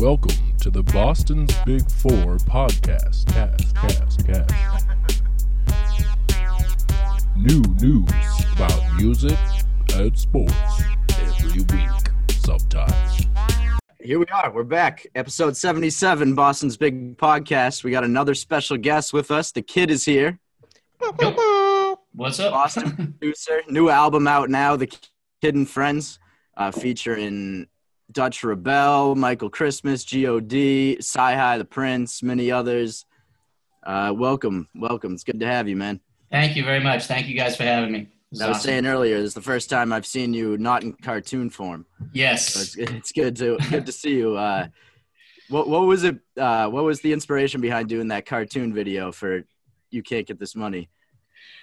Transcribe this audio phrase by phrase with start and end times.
[0.00, 3.26] Welcome to the Boston's Big Four podcast.
[3.34, 5.22] Cast, cast, cast.
[7.36, 8.10] New news
[8.54, 9.36] about music
[9.92, 10.54] and sports
[11.18, 11.90] every week,
[12.30, 13.26] sometimes.
[14.00, 14.50] Here we are.
[14.50, 15.06] We're back.
[15.14, 17.84] Episode 77, Boston's Big Podcast.
[17.84, 19.52] We got another special guest with us.
[19.52, 20.38] The kid is here.
[22.14, 22.52] What's up?
[22.52, 23.60] Boston producer.
[23.68, 24.86] New album out now, The
[25.42, 26.18] Kid and Friends,
[26.56, 27.66] uh, featuring
[28.10, 33.04] Dutch ReBelle, Michael Christmas, G.O.D., CyHi the Prynce, many others.
[33.82, 34.68] Uh, welcome.
[34.74, 35.14] Welcome.
[35.14, 36.00] It's good to have you, man.
[36.30, 37.06] Thank you very much.
[37.06, 38.08] Thank you guys for having me.
[38.32, 38.60] I was awesome.
[38.60, 41.84] saying earlier, this is the first time I've seen you not in cartoon form.
[41.98, 42.56] So yes.
[42.56, 44.36] it's, it's good to good to see you.
[44.36, 44.68] Uh,
[45.48, 46.18] what what was it?
[46.36, 49.42] Uh, what was the inspiration behind doing that cartoon video for
[49.90, 50.88] "You Can't Get This Money"?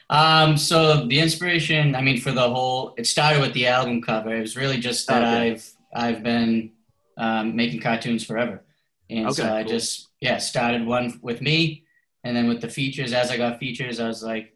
[0.09, 4.35] Um, so the inspiration, I mean, for the whole, it started with the album cover.
[4.35, 5.51] It was really just that Okay.
[5.51, 6.71] I've I've been
[7.17, 8.63] um, making cartoons forever,
[9.09, 9.71] and so I cool.
[9.73, 11.83] just yeah started one with me,
[12.23, 13.11] and then with the features.
[13.13, 14.53] As I got features, I was like,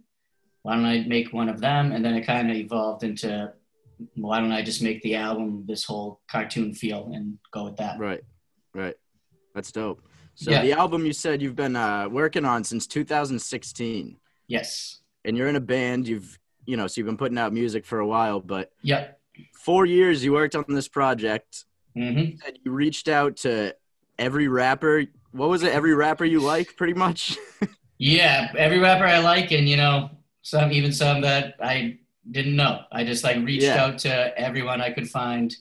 [0.61, 1.91] why don't I make one of them?
[1.91, 3.51] And then it kind of evolved into
[4.15, 7.99] why don't I just make the album this whole cartoon feel and go with that.
[7.99, 8.21] Right,
[8.73, 8.95] right.
[9.53, 10.01] That's dope.
[10.35, 10.61] So Yeah.
[10.63, 14.17] the album you said you've been uh, working on since 2016,
[14.47, 15.01] Yes.
[15.25, 16.07] and you're in a band.
[16.07, 19.19] You've you know so you've been putting out music for a while, but Yep.
[19.53, 21.65] Four years you worked on this project.
[21.95, 23.75] hmm And you reached out to
[24.17, 25.05] every rapper.
[25.31, 25.71] What was it?
[25.73, 27.37] Every rapper you like, pretty much.
[27.97, 30.09] Yeah, every rapper I like, and you know,
[30.41, 31.99] some even some that I
[32.31, 32.81] didn't know.
[32.91, 33.83] I just like reached Yeah.
[33.83, 35.55] out to everyone I could find,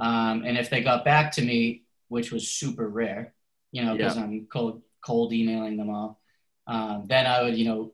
[0.00, 3.32] um, and if they got back to me, which was super rare,
[3.70, 6.20] you know, because I'm cold cold emailing them all,
[6.66, 7.92] um, then I would you know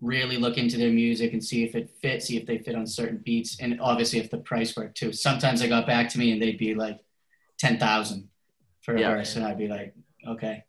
[0.00, 2.86] really look into their music and see if it fits, see if they fit on
[2.86, 5.12] certain beats, and obviously if the price worked too.
[5.12, 6.98] Sometimes they got back to me and they'd be like
[7.58, 8.28] ten thousand
[8.82, 9.10] for a Yeah.
[9.16, 9.94] verse, and I'd be like,
[10.26, 10.64] okay.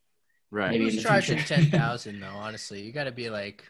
[0.51, 0.71] right.
[0.71, 1.55] Maybe in Who's the charging future.
[1.55, 2.27] ten thousand though?
[2.27, 3.63] Honestly, you got to be like.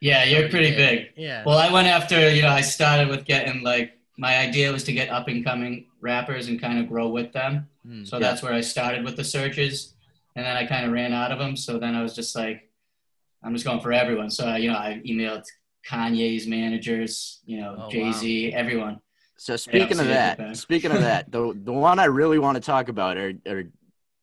[0.00, 1.12] Yeah, you're pretty big.
[1.16, 1.42] Yeah.
[1.46, 4.92] Well, I went after, you know, I started with getting like, my idea was to
[4.92, 7.66] get up and coming rappers and kind of grow with them.
[7.86, 8.04] Hmm.
[8.04, 8.20] So Yeah.
[8.28, 9.94] that's where I started with the searches.
[10.34, 11.56] And then I kind of ran out of them.
[11.56, 12.65] So then I was just like,
[13.46, 14.28] I'm just going for everyone.
[14.28, 15.44] So, you know, I emailed
[15.88, 18.98] Kanye's managers, you know, Oh, Jay Z, everyone.
[19.36, 22.88] So speaking of that, speaking of that, the the one I really want to talk
[22.88, 23.64] about or or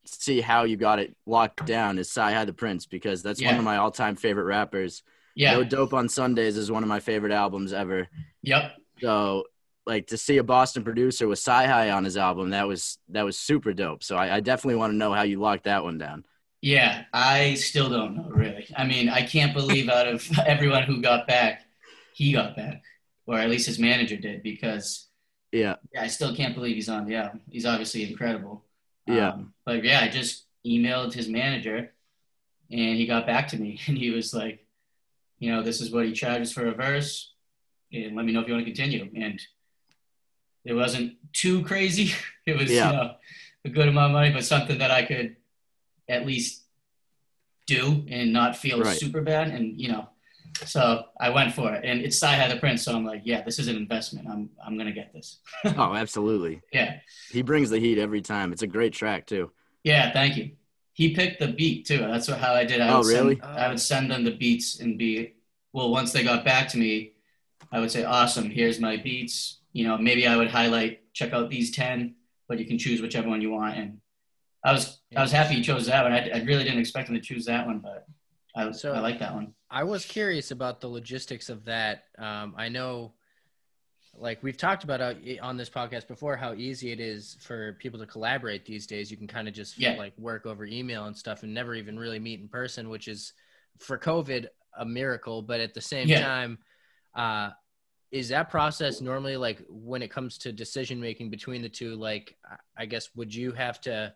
[0.04, 3.64] see how you got it locked down is CyHi the Prynce because that's one of
[3.64, 5.02] my all-time favorite rappers.
[5.34, 5.54] Yeah.
[5.54, 8.08] No Dope on Sundays is one of my favorite albums ever.
[8.42, 8.72] Yep.
[9.00, 9.44] So
[9.86, 13.38] like to see a Boston producer with CyHi on his album, that was that was
[13.38, 14.02] super dope.
[14.02, 16.26] So I, I definitely want to know how you locked that one down.
[16.64, 17.04] Yeah.
[17.12, 18.66] I still don't know, really.
[18.74, 21.66] I mean, I can't believe out of everyone who got back,
[22.14, 22.82] he got back,
[23.26, 25.08] or at least his manager did, because
[25.52, 27.42] Yeah, yeah, I still can't believe he's on the album.
[27.50, 28.64] He's obviously incredible.
[29.06, 29.32] Yeah.
[29.32, 31.92] Um, but yeah, I just emailed his manager
[32.70, 34.66] and he got back to me and he was like,
[35.38, 37.34] you know, this is what he charges for a verse
[37.92, 39.10] and let me know if you want to continue.
[39.22, 39.38] And
[40.64, 42.12] it wasn't too crazy.
[42.46, 42.90] It was, Yeah.
[42.90, 43.14] you know,
[43.66, 45.36] a good amount of money, but something that I could
[46.08, 46.62] at least
[47.66, 48.96] do and not feel Right.
[48.98, 49.48] super bad.
[49.48, 50.08] And, you know,
[50.66, 52.78] so I went for it and it's Sci the print.
[52.80, 54.28] So I'm like, yeah, this is an investment.
[54.28, 55.38] I'm, I'm going to get this.
[55.64, 56.60] oh, absolutely.
[56.72, 56.98] Yeah.
[57.30, 58.52] He brings the heat every time.
[58.52, 59.50] It's a great track too.
[59.82, 60.52] Yeah, thank you.
[60.92, 61.98] He picked the beat too.
[61.98, 62.80] That's what, how I did.
[62.80, 63.40] I Oh, would send- really?
[63.42, 65.34] I would send them the beats and be
[65.72, 65.90] well.
[65.90, 67.14] Once they got back to me,
[67.72, 71.50] I would say, "Awesome, here's my beats." You know, maybe I would highlight, check out
[71.50, 72.14] these ten,
[72.48, 73.76] but you can choose whichever one you want.
[73.76, 73.98] And
[74.64, 76.12] I was I was happy he chose that one.
[76.12, 78.06] I, I really didn't expect him to choose that one, but
[78.56, 79.54] I So- I like that one.
[79.70, 82.04] I was curious about the logistics of that.
[82.18, 83.14] Um, I know,
[84.16, 87.98] like we've talked about uh, on this podcast before, how easy it is for people
[87.98, 89.10] to collaborate these days.
[89.10, 89.94] You can kind of just Yeah.
[89.96, 93.32] like work over email and stuff, and never even really meet in person, which is
[93.80, 94.46] for COVID
[94.78, 95.42] a miracle.
[95.42, 96.20] But at the same Yeah.
[96.20, 96.58] time,
[97.14, 97.50] uh,
[98.12, 101.96] is that process normally like when it comes to decision making between the two?
[101.96, 104.14] Like, I- I guess would you have to?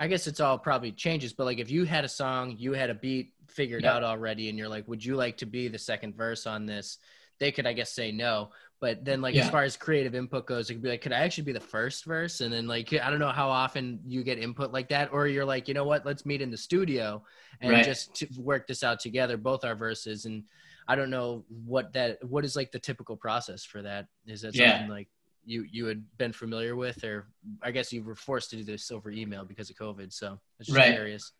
[0.00, 2.88] I guess it's all probably changes, but like if you had a song, you had
[2.88, 3.94] a beat figured Yep.
[3.96, 6.96] out already, and you're like, would you like to be the second verse on this?
[7.38, 8.50] They could, I guess, say no.
[8.80, 11.20] But then, like, as far as creative input goes, it could be like, could I
[11.20, 12.40] actually be the first verse?
[12.40, 15.44] And then, like, I don't know how often you get input like that, or you're
[15.44, 17.22] like, you know what, let's meet in the studio
[17.60, 17.84] and Right.
[17.84, 20.24] just work this out together, both our verses.
[20.24, 20.44] And
[20.88, 24.06] I don't know what that, what is like the typical process for that?
[24.26, 24.72] Is that Yeah.
[24.72, 25.08] something like
[25.44, 27.26] you you had been familiar with, or
[27.62, 30.12] I guess you were forced to do this over email because of COVID?
[30.12, 30.92] So it's just Right.
[30.94, 31.32] curious.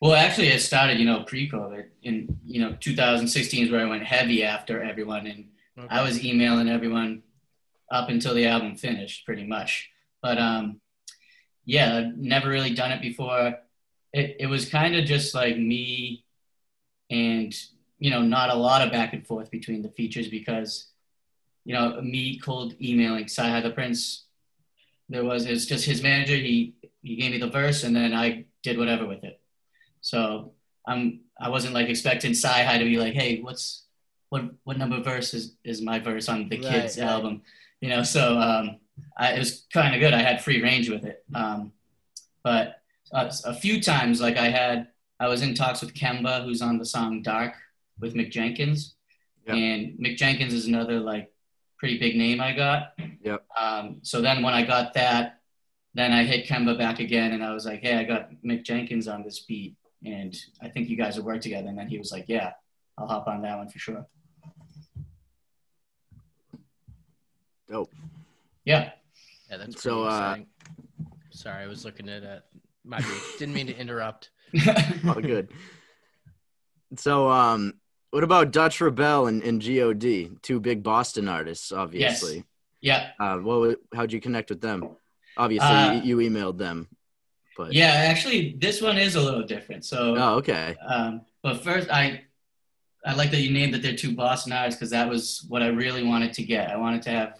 [0.00, 1.86] Well, actually, it started, you know, pre-COVID.
[2.02, 5.48] In you know, 2016 is where I went heavy after everyone, and
[5.78, 5.88] Okay.
[5.94, 7.22] I was emailing everyone
[7.90, 9.90] up until the album finished, pretty much.
[10.22, 10.80] But um,
[11.64, 13.58] yeah, I've never really done it before.
[14.12, 16.24] It it was kind of just like me,
[17.10, 17.54] and
[17.98, 20.88] you know, not a lot of back and forth between the features because,
[21.66, 24.24] you know, me cold emailing Sci the Prince.
[25.08, 26.36] There was it's just his manager.
[26.36, 29.40] He he gave me the verse, and then I did whatever with it.
[30.00, 30.52] So
[30.86, 33.86] I'm I wasn't like expecting CyHi to be like, hey, what's
[34.28, 37.08] what what number verse is, is my verse on the Right, kids right.
[37.08, 37.42] album?
[37.80, 38.78] You know, so um,
[39.18, 40.14] I, it was kind of good.
[40.14, 41.24] I had free range with it.
[41.34, 41.72] Um,
[42.42, 42.76] but
[43.12, 44.88] uh, a few times, like I had,
[45.20, 47.54] I was in talks with Kemba, who's on the song Dark
[48.00, 48.94] with Mick Jenkins.
[49.46, 49.56] Yep.
[49.56, 51.32] And Mick Jenkins is another like
[51.78, 52.92] pretty big name I got.
[53.22, 53.44] Yep.
[53.58, 55.40] Um, so then when I got that,
[55.94, 59.08] then I hit Kemba back again and I was like, hey, I got Mick Jenkins
[59.08, 61.68] on this beat and I think you guys would work together.
[61.68, 62.52] And then he was like, yeah,
[62.98, 64.06] I'll hop on that one for sure.
[67.68, 67.92] Dope.
[68.64, 68.90] Yeah.
[69.50, 70.36] Yeah, that's pretty So, uh.
[71.30, 72.38] Sorry, I was looking at uh,
[72.84, 73.02] my.
[73.38, 74.30] Didn't mean to interrupt.
[75.04, 75.50] Oh, good.
[76.96, 77.74] So, um,
[78.10, 80.42] what about Dutch ReBelle and, and God?
[80.42, 82.44] Two big Boston artists, obviously.
[82.80, 83.10] Yes.
[83.18, 83.24] yeah.
[83.34, 83.78] Uh, what?
[83.94, 84.88] How'd you connect with them?
[85.36, 86.88] Obviously, Uh, you, you emailed them,
[87.56, 87.88] but Yeah.
[87.92, 89.84] Actually, this one is a little different.
[89.84, 90.76] So, Oh, okay.
[90.86, 92.22] Um, but first, I
[93.04, 95.68] I like that you named that they're two Boston artists because that was what I
[95.68, 96.70] really wanted to get.
[96.70, 97.34] I wanted to have.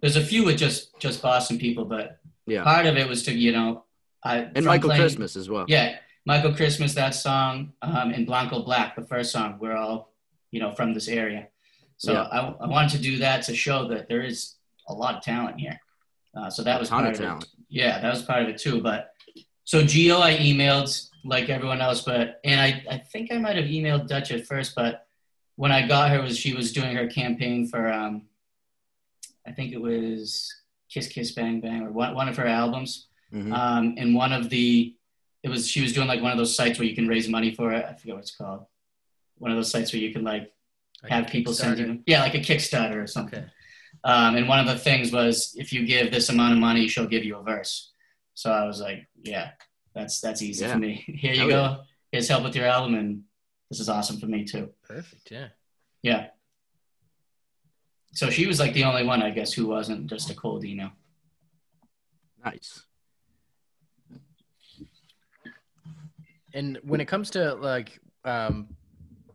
[0.00, 2.62] There's a few with just just Boston people, but Yeah.
[2.64, 3.84] part of it was to you know,
[4.24, 5.64] I And Michael playing- Christmas as well.
[5.68, 9.58] Yeah, Michael Christmas, that song, um, and Blanco Black, the first song.
[9.60, 10.12] We're all
[10.50, 11.48] you know from this area,
[11.96, 12.22] so Yeah.
[12.22, 14.56] I, I wanted to do that to show that there is
[14.88, 15.80] a lot of talent here.
[16.36, 17.44] Uh, so that was part of of talent.
[17.44, 17.48] it.
[17.68, 18.80] Yeah, that was part of it too.
[18.80, 19.12] But
[19.64, 23.66] so Geo, I emailed like everyone else, but and I, I think I might have
[23.66, 25.06] emailed Dutch at first, but
[25.56, 28.22] when I got her was she was doing her campaign for um,
[29.46, 30.52] I think it was
[30.88, 33.52] Kiss Kiss Bang Bang or one, one of her albums, Mhm.
[33.52, 34.94] um, and one of the
[35.42, 37.54] it was she was doing like one of those sites where you can raise money
[37.54, 37.84] for it.
[37.84, 38.66] I forget what it's called.
[39.38, 40.52] One of those sites where you can like
[41.02, 43.40] Like have people send you yeah like a Kickstarter or something.
[43.40, 43.48] Okay.
[44.04, 47.06] Um, and one of the things was if you give this amount of money, she'll
[47.06, 47.92] give you a verse.
[48.34, 49.50] So I was like, yeah,
[49.94, 50.72] that's that's easy Yeah.
[50.72, 50.94] for me.
[51.06, 51.54] Here you Hell go.
[51.62, 51.76] yeah.
[52.12, 53.22] Here's help with your album, and
[53.70, 54.70] this is awesome for me too.
[54.88, 55.30] Perfect.
[55.30, 55.48] Yeah.
[56.02, 56.26] Yeah.
[58.12, 60.90] So she was like the only one, I guess, who wasn't just a cold email.
[62.44, 62.82] Nice.
[66.54, 68.68] And when it comes to like um,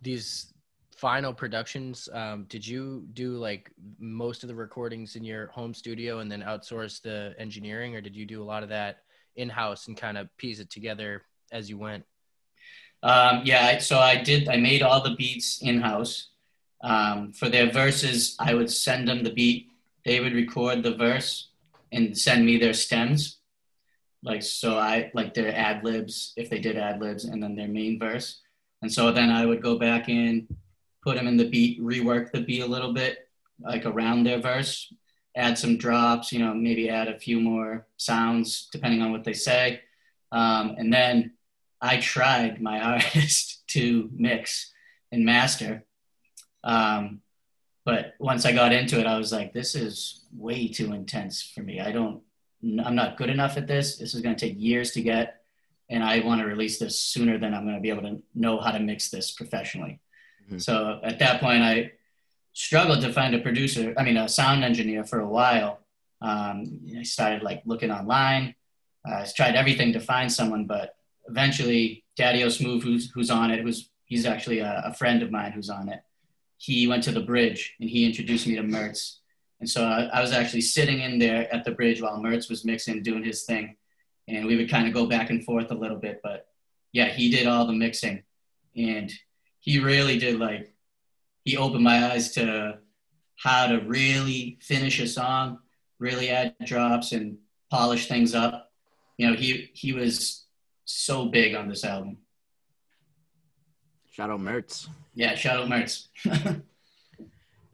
[0.02, 0.54] these
[0.96, 6.20] final productions, um, did you do like most of the recordings in your home studio
[6.20, 9.00] and then outsource the engineering, or did you do a lot of that
[9.36, 12.04] in house and kind of piece it together as you went?
[13.04, 14.50] Um, yeah, so I did.
[14.50, 16.30] I made all the beats in house.
[16.82, 19.68] Um, for their verses, I would send them the beat.
[20.06, 21.50] They would record the verse
[21.92, 23.37] and send me their stems.
[24.24, 27.68] Like so, I like their ad libs if they did ad libs, and then their
[27.68, 28.42] main verse.
[28.82, 30.48] And so then I would go back in,
[31.04, 33.30] put them in the beat, rework the beat a little bit,
[33.60, 34.92] like around their verse,
[35.36, 39.34] add some drops, you know, maybe add a few more sounds depending on what they
[39.34, 39.82] say,
[40.32, 41.34] um, and then
[41.82, 44.74] I tried my hardest to mix
[45.12, 45.86] and master.
[46.64, 47.22] Um,
[47.86, 51.62] but once I got into it, I was like, this is way too intense for
[51.62, 51.80] me.
[51.80, 52.22] I don't,
[52.64, 53.98] I'm not good enough at this.
[53.98, 55.42] This is going to take years to get.
[55.90, 58.60] And I want to release this sooner than I'm going to be able to know
[58.60, 60.00] how to mix this professionally.
[60.52, 60.62] Mhm.
[60.62, 61.92] So at that point, I
[62.54, 65.80] struggled to find a producer, I mean, a sound engineer for a while.
[66.22, 68.56] Um, I started like looking online.
[69.06, 70.96] I tried everything to find someone, but
[71.30, 75.32] eventually Daddy O Smooth, who's, who's on it, who's, he's actually a, a friend of
[75.32, 76.02] mine who's on it.
[76.58, 79.18] He went to the bridge and he introduced me to Mertz.
[79.60, 82.66] And so I, I was actually sitting in there at the bridge while Mertz was
[82.66, 83.76] mixing, doing his thing.
[84.28, 86.20] And we would kind of go back and forth a little bit.
[86.22, 86.48] But
[86.92, 88.24] yeah, he did all the mixing.
[88.76, 89.12] And
[89.60, 90.74] he really did like,
[91.44, 92.80] he opened my eyes to
[93.38, 95.60] how to really finish a song,
[96.00, 97.38] really add drops and
[97.72, 98.72] polish things up.
[99.18, 100.46] You know, he, he was
[100.86, 102.18] so big on this album.
[104.12, 104.88] Shout out Mertz.
[105.16, 106.08] Yeah, shout out Mertz.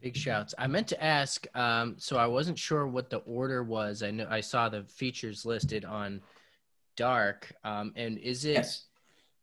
[0.04, 0.54] Big shouts.
[0.58, 4.02] I meant to ask, um, so I wasn't sure what the order was.
[4.02, 6.20] I know I saw the features listed on
[6.94, 8.84] Dark, um, and is it yes.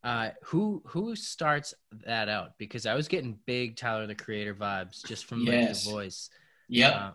[0.04, 1.74] uh, who who starts
[2.06, 2.60] that out?
[2.60, 5.84] Because I was getting big Tyler the Creator vibes just from like, Yes.
[5.84, 6.30] your voice.
[6.70, 6.96] Yep.
[6.96, 7.12] Uh,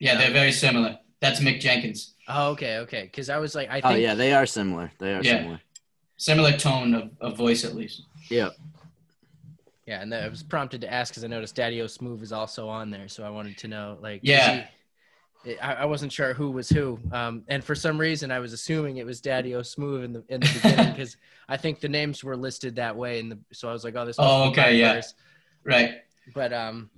[0.00, 0.98] Yeah, they're very similar.
[1.20, 2.16] That's Mick Jenkins.
[2.26, 3.04] oh, okay, okay.
[3.04, 4.90] Because I was like, I Oh yeah, they are similar.
[4.98, 5.38] They are Yeah.
[5.38, 5.60] similar.
[6.16, 8.02] Similar tone of, of voice, at least.
[8.28, 8.48] Yeah.
[9.86, 12.68] Yeah, and I was prompted to ask because I noticed Daddy O Smooth is also
[12.68, 14.64] on there, so I wanted to know, like, Yeah.
[15.44, 18.54] he- I, I wasn't sure who was who, um, and for some reason I was
[18.54, 21.18] assuming it was Daddy O Smooth in the in the beginning because
[21.50, 24.16] I think the names were listed that way, and so I was like, oh, this.
[24.18, 25.02] Oh, okay, yeah.
[25.62, 25.96] Right.
[26.34, 26.88] But um,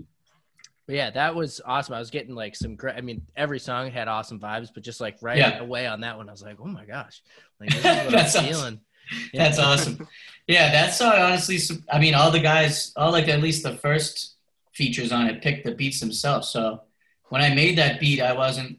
[0.86, 1.94] but yeah, that was awesome.
[1.96, 2.94] I was getting like some great.
[2.94, 5.58] I mean, every song had awesome vibes, but just like right Yeah.
[5.58, 7.22] away on that one, I was like, oh my gosh,
[7.58, 8.44] like this is what I'm awesome.
[8.44, 8.80] feeling.
[9.34, 10.06] That's awesome.
[10.46, 11.58] Yeah, that song honestly.
[11.90, 14.36] I mean, all the guys, all like at least the first
[14.72, 16.48] features on it, picked the beats themselves.
[16.48, 16.82] So
[17.28, 18.78] when I made that beat, I wasn't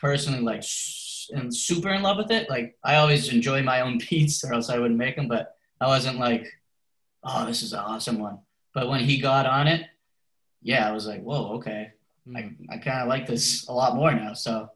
[0.00, 0.64] personally like
[1.30, 2.50] and super in love with it.
[2.50, 5.28] Like I always enjoy my own beats, or else I wouldn't make them.
[5.28, 6.46] But I wasn't like,
[7.22, 8.38] oh, this is an awesome one.
[8.74, 9.86] But when he got on it,
[10.62, 11.92] yeah, I was like, whoa, okay,
[12.26, 12.36] Hmm.
[12.36, 14.34] I I kind of like this a lot more now.
[14.34, 14.70] So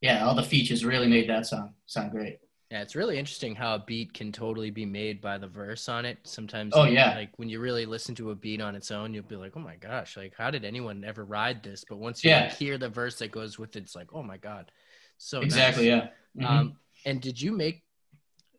[0.00, 2.38] yeah, all the features really made that song sound great.
[2.70, 6.04] Yeah, it's really interesting how a beat can totally be made by the verse on
[6.04, 6.18] it.
[6.24, 7.14] Sometimes, Oh, yeah.
[7.14, 9.60] like when you really listen to a beat on its own, you'll be like, "Oh
[9.60, 12.42] my gosh, like how did anyone ever ride this?" But once you Yeah.
[12.42, 14.70] like, hear the verse that goes with it, it's like, "Oh my god,
[15.16, 16.10] so exactly, nice.
[16.36, 16.42] yeah.
[16.42, 16.46] Mhm.
[16.60, 17.84] Um, and did you make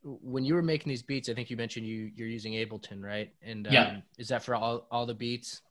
[0.02, 1.30] when you were making these beats?
[1.30, 3.32] I think you mentioned you you're using Ableton, right?
[3.44, 3.98] And um, Yeah.
[4.18, 5.62] is that for all all the beats?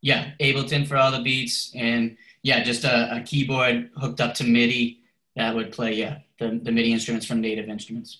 [0.00, 4.44] Yeah, Ableton for all the beats, and yeah, just a, a keyboard hooked up to
[4.44, 5.01] MIDI
[5.36, 8.18] that would play yeah the, the MIDI instruments from Native Instruments.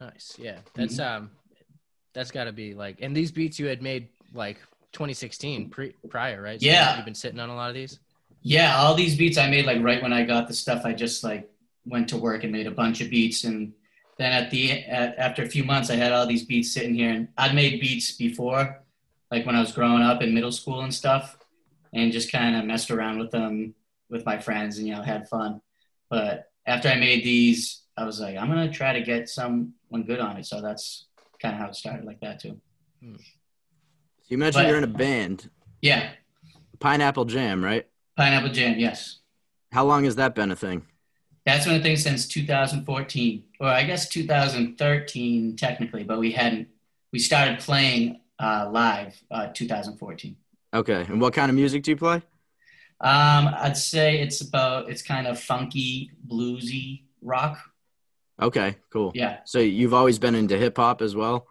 [0.00, 0.58] Nice, yeah.
[0.74, 1.24] That's Mm-hmm.
[1.24, 1.30] um,
[2.12, 2.98] that's got to be like.
[3.00, 4.58] And these beats you had made like
[4.92, 6.60] 2016 pre- prior, right?
[6.60, 6.96] Yeah.
[6.96, 7.98] you've been sitting on a lot of these.
[8.42, 10.82] Yeah, all these beats I made like right when I got the stuff.
[10.84, 11.50] I just like
[11.86, 13.72] went to work and made a bunch of beats, and
[14.18, 17.10] then at the at, after a few months, I had all these beats sitting here,
[17.10, 18.82] and I'd made beats before,
[19.30, 21.38] like when I was growing up in middle school and stuff,
[21.94, 23.74] and just kind of messed around with them
[24.10, 25.62] with my friends and you know had fun.
[26.14, 30.20] But after I made these, I was like, I'm gonna try to get someone good
[30.20, 30.46] on it.
[30.46, 31.06] So that's
[31.42, 32.60] kind of how it started like that too.
[33.02, 33.08] So
[34.28, 35.50] You mentioned But- you're in a band,
[35.82, 36.12] Yeah,
[36.78, 37.86] Pineapple Jam, right?
[38.16, 39.18] Pineapple Jam, yes.
[39.72, 40.86] How long has that been a thing?
[41.44, 46.68] That's been a thing since 2014, or I guess 2013 technically, but we hadn't.
[47.12, 50.36] We started playing uh, live uh, 2014.
[50.72, 52.22] Okay, and what kind of music do you play?
[53.00, 57.58] Um, I'd say it's about it's kind of funky, bluesy rock.
[58.40, 59.12] Okay, cool.
[59.14, 61.46] Yeah, So you've always been into hip hop as well?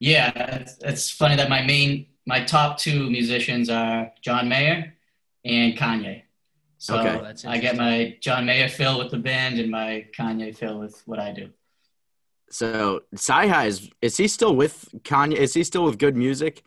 [0.00, 0.30] yeah.
[0.56, 4.94] It's, it's funny that my main, my top two musicians are John Mayer
[5.44, 6.22] and Kanye.
[6.78, 7.34] So Okay.
[7.48, 11.18] I get my John Mayer fill with the band and my Kanye fill with what
[11.20, 11.50] I do.
[12.50, 15.36] So CyHi is is he still with Kanye?
[15.36, 16.62] Is he still with good music?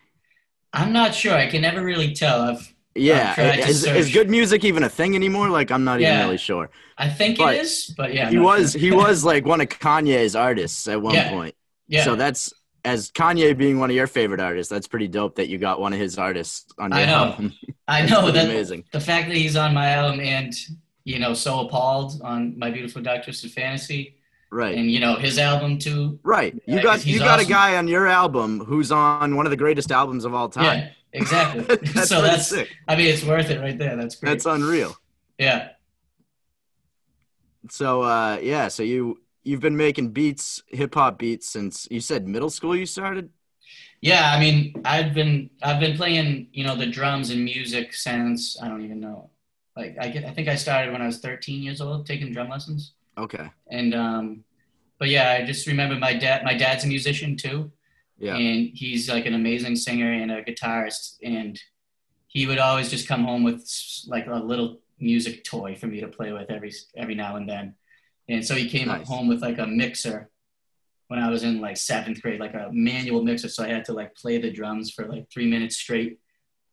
[0.74, 1.34] I'm not sure.
[1.36, 2.42] I can never really tell.
[2.42, 5.50] I've Yeah, is, is good music even a thing anymore?
[5.50, 6.70] Like I'm not even really sure.
[6.98, 8.80] I think But it is, but yeah, he was sure.
[8.82, 11.30] he was like one of Kanye's artists at one Yeah.
[11.30, 11.56] point.
[11.88, 12.54] Yeah, So that's
[12.86, 14.72] as Kanye being one of your favorite artists.
[14.72, 17.14] That's pretty dope that you got one of his artists on your I know.
[17.14, 17.54] album.
[17.88, 18.86] I know that amazing.
[18.92, 20.54] the fact that he's on my album and
[21.04, 24.16] you know so appalled on my beautiful dark twisted fantasy
[24.52, 24.78] Right.
[24.78, 26.18] and you know his album too.
[26.24, 26.58] Right.
[26.66, 29.92] You got you got a guy on your album who's on one of the greatest
[29.92, 30.64] albums of all time.
[30.80, 31.64] Yeah, exactly.
[31.94, 32.70] that's so that's sick.
[32.88, 33.96] I mean it's worth it right there.
[33.96, 34.32] That's great.
[34.32, 34.96] That's unreal.
[35.38, 35.70] yeah.
[37.70, 42.28] So uh yeah, so you you've been making beats, hip hop beats since you said
[42.28, 43.30] middle school you started?
[44.02, 48.62] Yeah, I mean, I've been I've been playing, you know, the drums and music since
[48.62, 49.30] I don't even know.
[49.76, 52.50] Like I get, I think I started when I was 13 years old taking drum
[52.50, 52.94] lessons.
[53.18, 53.50] Okay.
[53.70, 54.44] And um
[55.00, 57.72] but yeah, I just remember my dad my dad's a musician too.
[58.18, 58.36] Yeah.
[58.36, 61.60] And he's like an amazing singer and a guitarist and
[62.28, 63.70] he would always just come home with
[64.08, 67.76] like a little music toy for me to play with every every now and then.
[68.30, 69.08] And so he came Nice.
[69.08, 70.30] home with like a mixer
[71.08, 73.48] when I was in like seventh grade, like a manual mixer.
[73.50, 76.20] So I had to like play the drums for like three minutes straight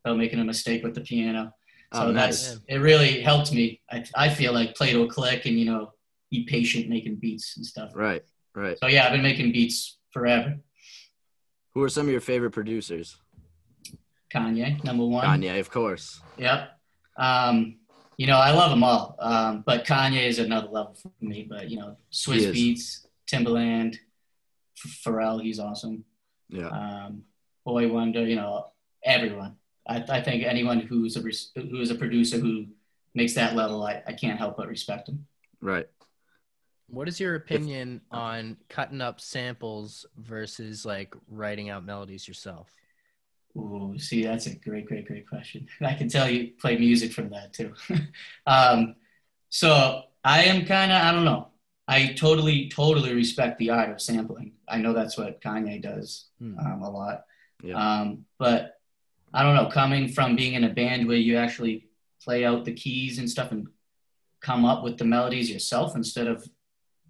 [0.05, 1.53] without making a mistake with the piano.
[1.93, 2.61] Oh, so Oh, that's nice.
[2.69, 2.79] it.
[2.79, 3.81] Really helped me.
[3.91, 5.93] I I feel like play to a click and you know
[6.31, 7.91] be patient making beats and stuff.
[7.95, 8.23] Right.
[8.55, 8.79] Right.
[8.79, 10.57] So yeah, I've been making beats forever.
[11.75, 13.17] Who are some of your favorite producers?
[14.33, 15.25] Kanye, number one.
[15.25, 16.21] Kanye, of course.
[16.39, 16.71] Yep.
[17.17, 17.77] Um,
[18.17, 21.47] you know, I love them all, um, but Kanye is another level for me.
[21.49, 23.97] But you know, Swizz Beatz, Timbaland,
[24.79, 26.05] Pharrell, he's awesome.
[26.49, 26.69] Yeah.
[26.69, 27.23] Um,
[27.65, 28.67] Boi-1da, you know,
[29.05, 29.57] everyone.
[29.87, 32.67] I, I think anyone who's a res- who is a producer who
[33.15, 35.27] makes that level, I, I can't help but respect him.
[35.61, 35.89] Right.
[36.93, 42.71] What is your opinion on cutting up samples versus like writing out melodies yourself?
[43.57, 45.67] Ooh, see, that's a great, great, great question.
[45.81, 47.73] I can tell you play music from that too.
[48.47, 48.97] um,
[49.49, 51.49] so I am kind of, I don't know.
[51.89, 54.53] I totally, totally respect the art of sampling.
[54.69, 56.59] I know that's what Kanye does Hmm.
[56.59, 57.25] um, a lot.
[57.63, 57.75] Yeah.
[57.77, 58.75] Um, but
[59.33, 61.87] I don't know, coming from being in a band where you actually
[62.23, 63.67] play out the keys and stuff and
[64.41, 66.47] come up with the melodies yourself instead of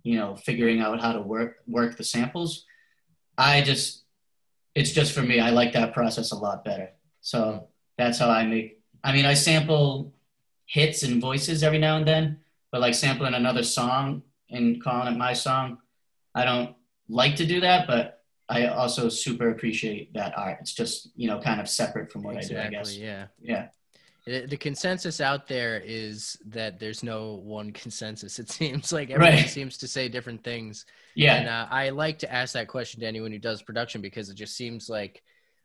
[0.02, 2.64] you know figuring out how to work work the samples.
[3.38, 4.04] I just
[4.74, 5.40] it's just for me.
[5.40, 6.90] I like that process a lot better.
[7.20, 7.68] So
[7.98, 10.12] that's how i make i mean i sample
[10.66, 12.38] hits and voices every now and then
[12.70, 15.78] but like sampling another song and calling it my song
[16.34, 16.74] i don't
[17.08, 20.58] like to do that but i also super appreciate that art.
[20.60, 22.96] It's just you know kind of separate from what exactly, i do i guess.
[22.96, 23.26] Yeah.
[23.40, 23.68] yeah
[24.24, 28.38] The consensus out there is that there's no one consensus.
[28.38, 29.48] It seems like everyone Right.
[29.48, 30.86] seems to say different things.
[31.16, 34.30] yeah And uh, I like to ask that question to anyone who does production because
[34.30, 35.22] it just seems like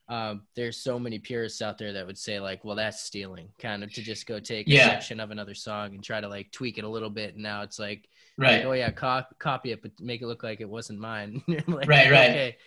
[0.10, 3.84] um, there's so many purists out there that would say like, well, that's stealing, kind
[3.84, 6.78] of to just go take a section of another song and try to like tweak
[6.78, 7.34] it a little bit.
[7.36, 10.44] And now it's like, right like, oh yeah, cop- copy it, but make it look
[10.44, 11.44] like it wasn't mine.
[11.68, 12.30] Like, Right, right.
[12.30, 12.58] Okay,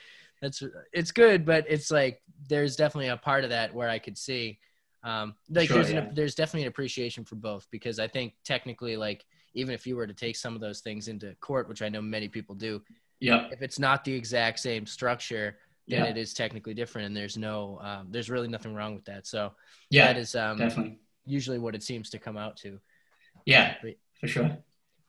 [0.43, 4.19] that's it's good, but it's like there's definitely a part of that where I could
[4.19, 4.59] see,
[5.03, 6.01] um, like Sure, there's yeah.
[6.01, 9.97] an, there's definitely an appreciation for both because I think technically like even if you
[9.97, 12.83] were to take some of those things into court, which I know many people do,
[13.19, 17.17] yeah, if it's not the exact same structure, then yeah it is technically different, and
[17.17, 19.27] there's no um, there's really nothing wrong with that.
[19.27, 19.53] So
[19.91, 22.79] yeah that is um, definitely usually what it seems to come out to.
[23.47, 23.99] yeah Great.
[24.21, 24.59] for sure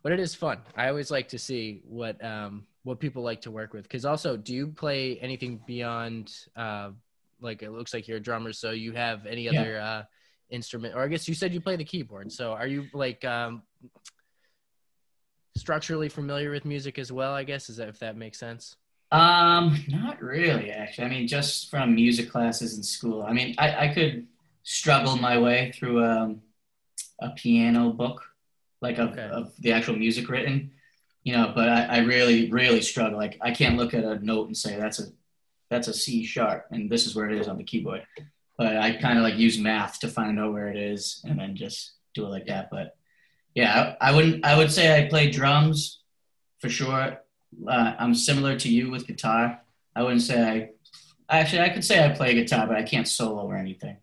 [0.04, 0.60] but it is fun.
[0.76, 3.84] I always like to see what um what people like to work with.
[3.84, 6.90] Because also, do you play anything beyond uh
[7.42, 9.62] like it looks like you're a drummer, so you have any Yeah.
[9.62, 10.04] other uh
[10.50, 10.96] instrument?
[10.96, 12.32] Or I guess you said you play the keyboard.
[12.32, 13.64] So are you like um
[15.56, 17.34] structurally familiar with music as well?
[17.34, 18.76] I guess is that if that makes sense.
[19.12, 21.06] Um, not really, actually.
[21.06, 23.24] I mean, just from music classes in school.
[23.24, 24.26] I mean, I, I could
[24.64, 26.42] struggle my way through um,
[27.20, 28.24] a piano book,
[28.82, 29.28] like of, Okay.
[29.30, 30.72] of the actual music written,
[31.24, 31.52] you know.
[31.54, 33.18] But I, I really, really struggle.
[33.18, 35.08] Like, I can't look at a note and say that's a
[35.72, 38.06] that's a C sharp, and this is where it is on the keyboard.
[38.58, 41.56] But I kind of like use math to find out where it is, and then
[41.56, 42.70] just do it like that.
[42.70, 42.96] But
[43.56, 44.46] yeah, I, I wouldn't.
[44.46, 46.02] I would say I play drums
[46.60, 47.18] for sure
[47.68, 49.62] uh, I'm similar to you with guitar.
[49.96, 50.70] I wouldn't say I.
[51.30, 53.98] Actually, I could say I play guitar, but I can't solo or anything.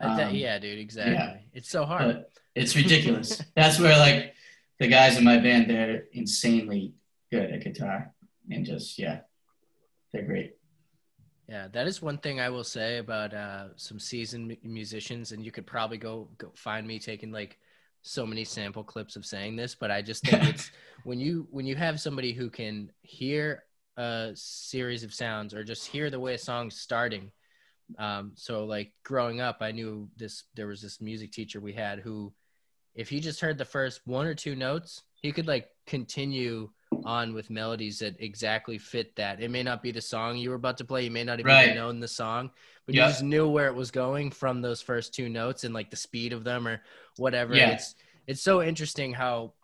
[0.00, 1.14] Um, yeah, dude, exactly.
[1.14, 1.36] Yeah.
[1.52, 2.06] It's so hard.
[2.06, 3.42] But it's ridiculous.
[3.56, 4.34] That's where like
[4.78, 6.94] the guys in my band, they're insanely
[7.30, 8.12] good at guitar,
[8.50, 9.20] and just yeah,
[10.12, 10.56] they're great.
[11.48, 15.50] Yeah, that is one thing I will say about uh, some seasoned musicians, and you
[15.50, 17.58] could probably go, go find me taking like
[18.02, 20.70] so many sample clips of saying this, but I just think it's
[21.04, 23.64] when you when you have somebody who can hear
[23.96, 27.32] a series of sounds or just hear the way a song's starting.
[27.98, 30.44] Um, so like growing up, I knew this.
[30.54, 32.32] There was this music teacher we had who,
[32.94, 36.68] if he just heard the first one or two notes, he could like continue
[37.04, 39.40] on with melodies that exactly fit that.
[39.40, 41.04] It may not be the song you were about to play.
[41.04, 41.68] You may not even Right.
[41.68, 42.50] have known the song,
[42.86, 43.06] but Yeah.
[43.06, 45.96] you just knew where it was going from those first two notes and like the
[45.96, 46.82] speed of them or
[47.16, 47.54] whatever.
[47.54, 47.70] Yeah.
[47.72, 47.94] It's
[48.26, 49.54] it's so interesting how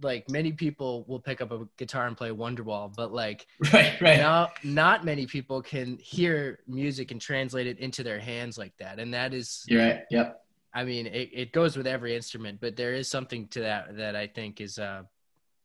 [0.00, 4.16] like many people will pick up a guitar and play Wonderwall, but like Right, right.
[4.18, 8.98] now not many people can hear music and translate it into their hands like that.
[9.00, 10.00] And that is You're right.
[10.10, 10.40] Yep.
[10.72, 14.14] I mean, it, it goes with every instrument, but there is something to that that
[14.14, 15.02] I think is uh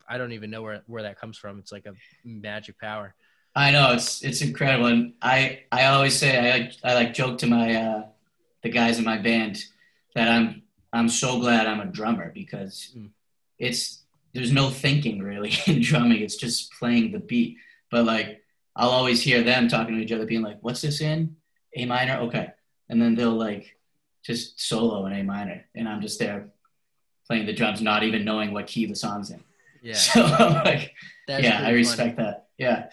[0.07, 1.59] I don't even know where where that comes from.
[1.59, 1.93] It's like a
[2.25, 3.15] magic power.
[3.55, 7.47] I know it's it's incredible, and I I always say I I like joke to
[7.47, 8.03] my uh,
[8.63, 9.63] the guys in my band
[10.15, 13.09] that I'm I'm so glad I'm a drummer because Mm.
[13.59, 16.21] it's there's no thinking really in drumming.
[16.21, 17.57] It's just playing the beat.
[17.91, 18.41] But like
[18.75, 21.35] I'll always hear them talking to each other, being like, "What's this in?
[21.75, 22.17] A minor?
[22.21, 22.47] Okay,"
[22.89, 23.77] and then they'll like
[24.25, 26.47] just solo in A minor, and I'm just there
[27.27, 29.43] playing the drums, not even knowing what key the song's in.
[29.83, 29.93] Yeah.
[29.97, 30.93] So I'm like,
[31.27, 32.27] That's yeah, I respect funny.
[32.27, 32.47] that.
[32.57, 32.89] Yeah.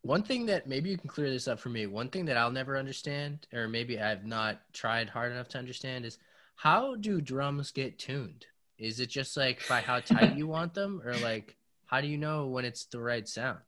[0.00, 1.86] One thing that maybe you can clear this up for me.
[1.86, 6.04] One thing that I'll never understand, or maybe I've not tried hard enough to understand,
[6.04, 6.18] is
[6.56, 8.46] how do drums get tuned?
[8.78, 12.16] Is it just like by how tight you want them, or like how do you
[12.18, 13.60] know when it's the right sound?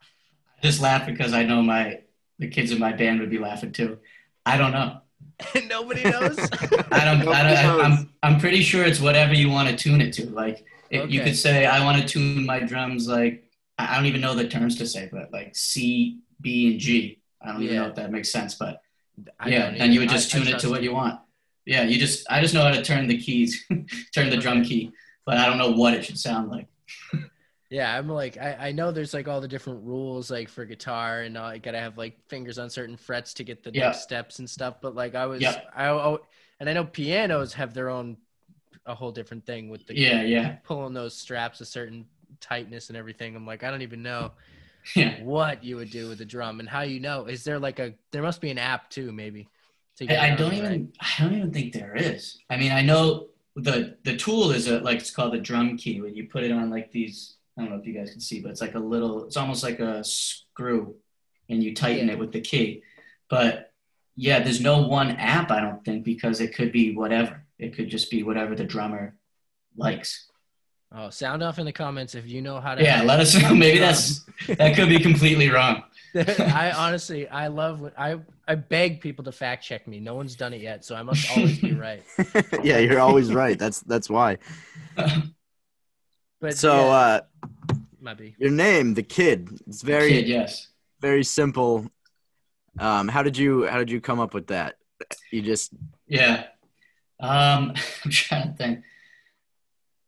[0.00, 2.00] I just laugh because I know my
[2.38, 3.98] the kids in my band would be laughing too.
[4.44, 5.02] I don't know.
[5.68, 6.38] Nobody knows.
[6.90, 7.20] I don't.
[7.20, 7.80] I Nobody don't I, knows.
[7.82, 8.10] I'm.
[8.22, 10.30] I'm pretty sure it's whatever you want to tune it to.
[10.30, 13.44] Like if you could say, I want to tune my drums like
[13.78, 17.20] I I don't even know the terms to say, but like C, B, and G.
[17.42, 18.80] I don't even know if that makes sense, but
[19.38, 21.20] I yeah, don't you would just I- I tune it to what you want.
[21.66, 22.30] Yeah, you just.
[22.30, 23.64] I just know how to turn the keys,
[24.14, 24.92] turn the drum key,
[25.24, 26.66] but I don't know what it should sound like.
[27.70, 31.22] Yeah, I'm like I, I know there's like all the different rules like for guitar
[31.22, 33.86] and all, you gotta have like fingers on certain frets to get the Yeah.
[33.86, 34.76] next steps and stuff.
[34.80, 35.60] But like I was Yeah.
[35.74, 36.16] I, I
[36.60, 38.18] and I know pianos have their own
[38.86, 42.06] a whole different thing with the Yeah, yeah, pulling those straps a certain
[42.40, 43.36] tightness and everything.
[43.36, 44.32] I'm like I don't even know
[44.96, 45.22] yeah.
[45.22, 47.26] what you would do with the drum and how you know.
[47.26, 49.48] Is there like a there must be an app too maybe.
[49.98, 50.70] to I, I don't on, even.
[50.72, 51.16] right?
[51.18, 52.38] I don't even think there is.
[52.50, 56.00] I mean, I know the the tool is a like it's called a drum key
[56.00, 58.40] when you put it on like these I don't know if you guys can see,
[58.40, 60.96] but it's like a little it's almost like a screw
[61.48, 62.82] and you tighten it with the key.
[63.28, 63.72] But
[64.16, 67.43] yeah, there's no one app I don't think because it could be whatever.
[67.58, 69.16] It could just be whatever the drummer
[69.76, 70.26] likes.
[70.96, 72.82] Oh, sound off in the comments if you know how to.
[72.82, 73.54] Yeah, let us know.
[73.64, 75.82] Maybe that's that could be completely wrong.
[76.14, 79.98] I honestly, I love what I I beg people to fact check me.
[79.98, 82.02] No one's done it yet, so I must always be right.
[82.62, 83.58] yeah, you're always right.
[83.58, 84.38] That's that's why.
[86.40, 87.20] But So yeah, uh
[88.00, 88.34] might be.
[88.38, 89.48] your name, the kid.
[89.66, 90.68] It's very Kid, yes.
[91.00, 91.90] very simple.
[92.78, 94.76] Um how did you how did you come up with that?
[95.32, 95.72] You just
[96.06, 96.44] Yeah.
[97.20, 97.72] Um,
[98.04, 98.78] I'm trying to think.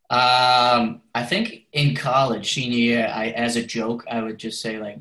[0.09, 4.79] Um, I think in college, senior year, I as a joke, I would just say
[4.79, 4.99] like,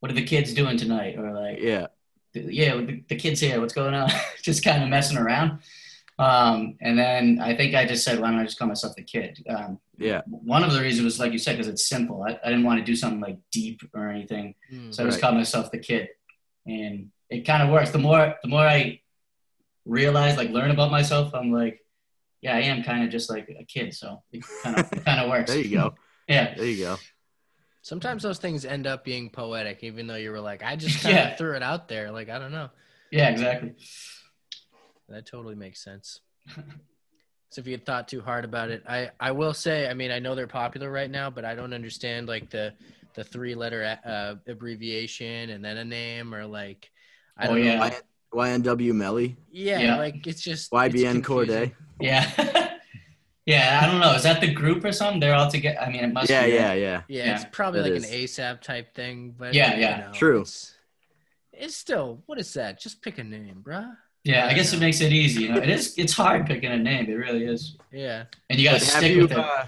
[0.00, 1.88] "What are the kids doing tonight?" Or like, yeah.
[2.32, 3.60] "Yeah, the, the kids here.
[3.60, 4.10] What's going on?"
[4.42, 5.58] just kind of messing around.
[6.18, 9.02] Um, and then I think I just said, "Why don't I just call myself the
[9.02, 10.22] kid?" Um, Yeah.
[10.26, 12.22] one of the reasons was like you said, because it's simple.
[12.22, 14.54] I, I didn't want to do something like deep or anything.
[14.72, 14.94] Mm.
[14.94, 15.20] So I just Right.
[15.22, 16.08] called myself the kid,
[16.66, 17.90] and it kind of works.
[17.90, 19.00] The more the more I
[19.90, 21.80] realize, like, learn about myself, I'm like,
[22.40, 23.92] yeah, I am kind of just like a kid.
[23.94, 25.50] So it kind of it kind of works.
[25.52, 25.94] There you go.
[26.28, 26.96] Yeah, There you go.
[27.82, 31.16] Sometimes those things end up being poetic, even though you were like, I just kind
[31.18, 31.36] of Yeah.
[31.36, 32.12] threw it out there.
[32.12, 32.68] Like, I don't know.
[33.10, 33.74] yeah, exactly.
[35.08, 36.20] That totally makes sense.
[37.50, 40.12] so if you had thought too hard about it, I I will say, I mean,
[40.12, 42.74] I know they're popular right now, but I don't understand like the
[43.14, 46.92] the three letter uh, abbreviation and then a name or like
[47.36, 47.88] I Oh, don't yeah.
[47.88, 47.90] know.
[48.32, 49.96] YNW Melly, Yeah, Yeah.
[49.96, 51.70] like it's just YBN it's confusing.
[51.70, 51.72] Cordae.
[52.00, 52.30] Yeah,
[53.46, 53.80] yeah.
[53.82, 54.12] I don't know.
[54.14, 55.20] Is that the group or something?
[55.20, 55.80] They're all together.
[55.80, 56.30] I mean, it must.
[56.30, 57.02] Yeah, be, yeah, yeah.
[57.08, 58.04] Yeah, it's probably that like is.
[58.10, 58.10] an
[58.56, 59.96] ASAP type thing, but Yeah, you yeah.
[60.06, 60.40] know, True.
[60.42, 60.74] It's,
[61.52, 62.80] it's still what is that?
[62.80, 63.92] Just pick a name, bruh.
[64.24, 64.78] Yeah, I I guess know.
[64.78, 65.42] it makes it easy.
[65.44, 65.94] You know, it is.
[65.98, 67.08] It's hard picking a name.
[67.10, 68.24] It really is, Yeah.
[68.48, 69.38] and you got to have stick you with it.
[69.38, 69.66] uh,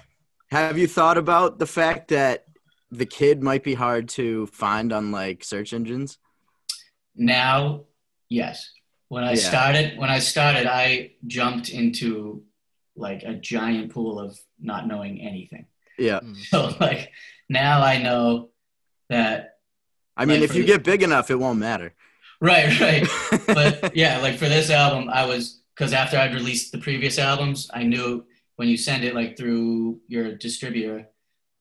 [0.50, 2.44] have you thought about the fact that
[2.90, 6.18] the kid might be hard to find on like search engines?
[7.16, 7.84] Now,
[8.32, 8.70] yes.
[9.08, 9.48] When I Yeah.
[9.50, 12.42] started, when I started, I jumped into
[12.96, 15.66] like a giant pool of not knowing anything.
[15.98, 16.20] Yeah.
[16.20, 16.36] Mm.
[16.50, 17.10] So like
[17.48, 18.50] now I know
[19.08, 19.36] that
[20.16, 21.94] I mean, Like if you the- get big enough, it won't matter.
[22.40, 23.06] right, right.
[23.46, 25.42] But yeah, like for this album, I was
[25.74, 28.24] because after I'd released the previous albums, I knew
[28.56, 31.08] when you send it like through your distributor,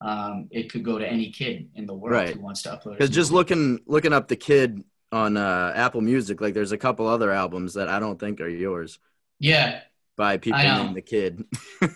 [0.01, 2.33] um, it could go to any kid in the world Right.
[2.35, 2.93] who wants to upload.
[2.93, 2.99] It.
[2.99, 3.35] Because just music.
[3.39, 7.73] looking looking up the kid on uh, Apple Music, like there's a couple other albums
[7.73, 8.99] that I don't think are yours
[9.39, 9.81] yeah,
[10.17, 11.43] by people named the kid.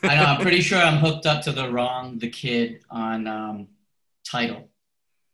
[0.04, 0.24] I know.
[0.24, 3.68] I'm pretty sure I'm hooked up to the wrong the kid on um,
[4.30, 4.70] Tidal.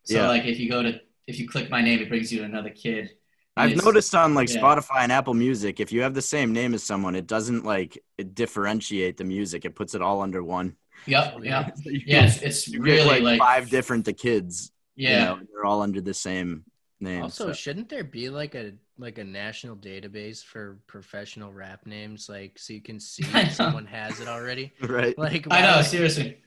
[0.03, 0.27] So Yeah.
[0.27, 2.69] like if you go to if you click my name, it brings you to another
[2.69, 3.11] kid.
[3.57, 4.61] I've noticed on like yeah.
[4.61, 7.97] Spotify and Apple Music, if you have the same name as someone, it doesn't like
[8.17, 9.65] it differentiate the music.
[9.65, 10.75] It puts it all under one.
[11.05, 11.73] Yep, yep.
[11.83, 14.71] So you Yeah, it's, get, really like, like, five different the kids.
[14.95, 15.25] you yeah.
[15.25, 16.63] know, they're all under the same
[17.01, 17.23] name.
[17.23, 22.29] Also, so- shouldn't there be like a like a national database for professional rap names,
[22.29, 24.71] like so you can see if someone has it already?
[24.81, 25.17] right?
[25.17, 26.37] Like, I know, seriously.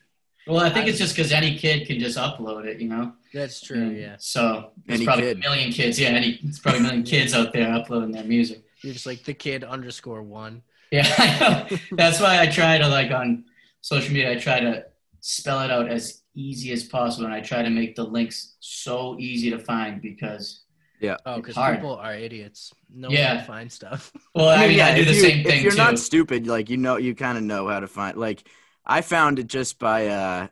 [0.47, 3.13] Well, I think I- it's just because any kid can just upload it, you know.
[3.33, 3.81] That's true.
[3.81, 5.37] And Yeah, So there's Any probably kid.
[5.37, 5.99] a million kids.
[5.99, 8.63] Yeah, any, it's probably a million kids out there uploading their music.
[8.83, 10.61] you're just like the kid underscore one.
[10.91, 11.39] Yeah, I
[11.71, 11.77] know.
[11.97, 13.45] That's why I try to like on
[13.81, 14.31] social media.
[14.31, 14.85] I try to
[15.19, 19.17] spell it out as easy as possible, and I try to make the links so
[19.19, 20.61] easy to find because.
[20.99, 22.73] yeah, Oh, because people are idiots.
[22.89, 23.27] No Yeah.
[23.29, 24.11] one can find stuff.
[24.35, 25.77] Well, I mean, I do if the you- same If thing you're too.
[25.77, 28.17] not stupid, like you know, you kind of know how to find.
[28.17, 28.47] Like
[28.85, 30.47] I found it just by uh,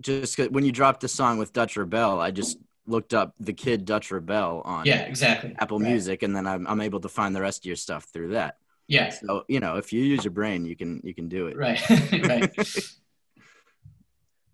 [0.00, 3.52] just 'cause- when you dropped the song with Dutch ReBelle, I just looked up the
[3.52, 5.54] kid Dutch ReBelle on yeah, exactly.
[5.58, 5.90] Apple Right.
[5.90, 8.58] Music, and then I'm I'm able to find the rest of your stuff through that.
[8.88, 11.56] Yeah, So you know, if you use your brain, you can you can do it.
[11.56, 11.80] right,
[12.28, 12.50] right.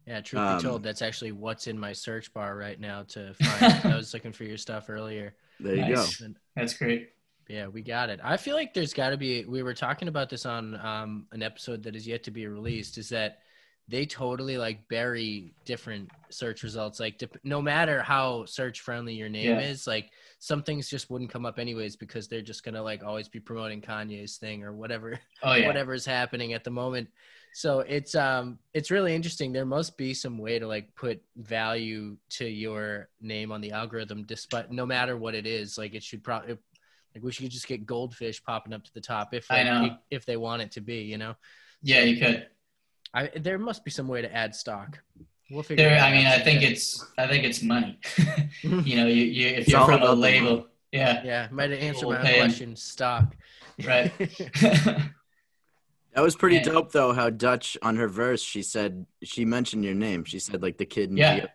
[0.09, 3.35] Yeah, truth Um, be told, that's actually what's in my search bar right now to
[3.42, 3.92] find.
[3.92, 5.35] I was looking for your stuff earlier.
[5.61, 6.16] There you Nice.
[6.16, 6.25] go.
[6.27, 7.11] And, That's great.
[7.49, 8.18] yeah, we got it.
[8.25, 9.44] I feel like there's got to be.
[9.44, 12.97] We were talking about this on um, an episode that is yet to be released.
[12.97, 13.40] Is that
[13.90, 17.01] they totally like bury different search results.
[17.01, 19.61] Like dep- no matter how search friendly your name Yeah.
[19.61, 23.29] is, like some things just wouldn't come up anyways because they're just gonna like always
[23.29, 27.09] be promoting Kanye's thing or whatever Oh yeah, whatever's happening at the moment.
[27.59, 29.53] So it's um it's really interesting.
[29.53, 34.23] There must be some way to like put value to your name on the algorithm,
[34.23, 35.77] despite no matter what it is.
[35.77, 36.57] Like it should probably
[37.16, 39.97] like we should just get goldfish popping up to the top if I they, know.
[40.09, 40.99] if they want it to be.
[40.99, 41.35] You know,
[41.83, 42.03] yeah.
[42.03, 42.47] You could.
[43.12, 45.01] I there must be some way to add stock.
[45.51, 45.88] We'll figure.
[45.88, 45.97] There.
[45.97, 46.73] it I mean, I think someday.
[46.75, 47.07] it's.
[47.18, 47.99] I think it's money.
[48.62, 51.49] you know, you, you if It's you're from a label, yeah, yeah.
[51.51, 52.77] Might have answered We'll my own question.
[52.77, 53.35] Stock.
[53.85, 54.12] right.
[56.18, 57.12] That was pretty And- dope though.
[57.12, 60.24] How Dutch on her verse, she said she mentioned your name.
[60.24, 61.46] She said like the kid in Yeah.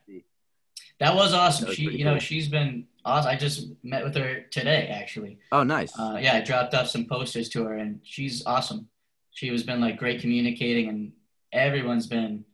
[1.02, 1.63] That was awesome.
[1.65, 2.19] That was she, you know, cool.
[2.21, 3.30] she's been awesome.
[3.30, 5.39] I just met with her today, actually.
[5.52, 5.91] Oh, nice.
[5.99, 8.88] Uh, yeah, I dropped off some posters to her, and she's awesome.
[9.32, 11.12] She has been like great communicating, and
[11.52, 12.45] everyone's been,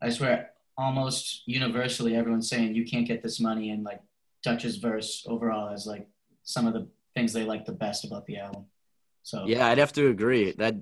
[0.00, 4.00] I swear, almost universally, everyone's saying you can't get this money, and like
[4.42, 6.08] Dutch's verse overall is like
[6.44, 8.64] some of the things they like the best about the album.
[9.22, 10.52] So yeah, I'd have to agree.
[10.52, 10.76] That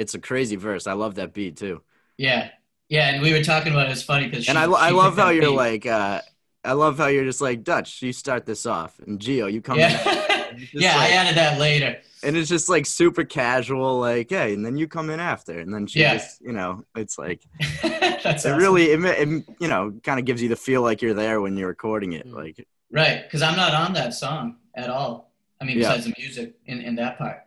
[0.00, 0.86] it's a crazy verse.
[0.86, 1.82] I love that beat too.
[2.18, 2.50] yeah,
[2.88, 3.10] yeah.
[3.10, 3.92] And we were talking about it.
[3.92, 6.20] It's funny because And I, I love how you're like, uh,
[6.64, 8.02] I love how you're just like Dutch.
[8.02, 9.78] You start this off, and Geo, you come.
[9.78, 9.90] in.
[9.90, 10.94] yeah, yeah.
[10.96, 11.98] I added that later.
[12.22, 15.72] and it's just like super casual, like, hey, and then you come in after, and
[15.72, 16.14] then she Yeah.
[16.18, 17.40] just, you know, it's like
[17.82, 18.58] That's it awesome.
[18.58, 19.28] really, it, it,
[19.60, 22.26] you know, kind of gives you the feel like you're there when you're recording it.
[22.26, 22.34] Mm.
[22.34, 25.32] Like, Right, because I'm not on that song at all.
[25.60, 25.88] I mean, Yeah.
[25.88, 27.38] besides the music in, in that part.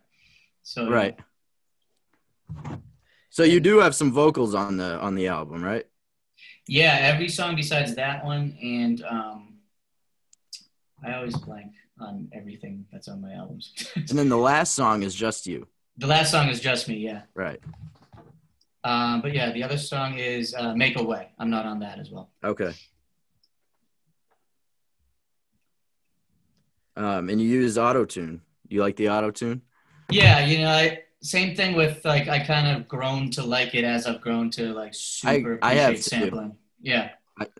[0.64, 1.16] So right.
[3.30, 5.84] So you do have some vocals on the on the album, right?
[6.68, 9.54] Yeah, every song besides that one, and um,
[11.04, 13.72] I always blank on everything that's on my albums.
[13.96, 15.66] And then the last song is just you,
[15.98, 17.22] the last song is just me, yeah.
[17.34, 17.60] right?
[18.84, 21.98] Um, but yeah, the other song is uh, "Make a Way." I'm not on that
[21.98, 22.30] as well.
[22.44, 22.72] Okay.
[26.96, 28.42] Um, and you use auto tune.
[28.68, 29.62] You like the auto tune?
[30.10, 33.84] Yeah, you know, I, same thing with like I kind of grown to like it
[33.84, 36.02] as I've grown to like super I have appreciate too.
[36.02, 36.56] sampling.
[36.80, 37.10] Yeah,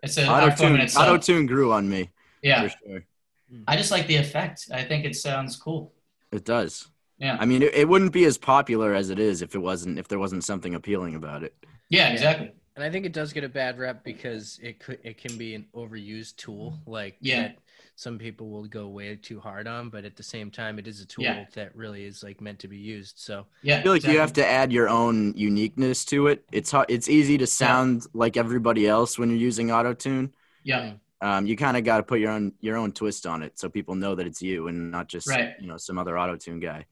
[0.03, 1.09] it's an Auto art form in tune, itself.
[1.09, 2.11] auto tune grew on me
[2.43, 3.05] yeah, for sure.
[3.51, 3.63] Hmm.
[3.67, 4.67] I just like the effect.
[4.73, 5.95] I think it sounds cool.
[6.33, 6.89] It does.
[7.19, 7.37] Yeah.
[7.41, 10.09] I mean, it, it wouldn't be as popular as it is if it wasn't if
[10.09, 11.55] there wasn't something appealing about it.
[11.89, 12.53] Yeah, exactly.
[12.77, 15.55] And I think it does get a bad rep because it could it can be
[15.55, 16.81] an overused tool.
[16.87, 17.53] Like Yeah.
[17.95, 20.87] That some people will go way too hard on, but at the same time, it
[20.87, 21.47] is a tool Yeah.
[21.55, 23.19] that really is like meant to be used.
[23.19, 24.15] So Yeah, I feel like exactly.
[24.15, 26.45] you have to add your own uniqueness to it.
[26.53, 30.35] It's hard, it's easy to sound like everybody else when you're using auto tune.
[30.63, 33.59] Yeah, Um, you kind of got to put your own your own twist on it
[33.59, 35.55] so people know that it's you and not just Right.
[35.61, 36.87] you know some other auto tune guy.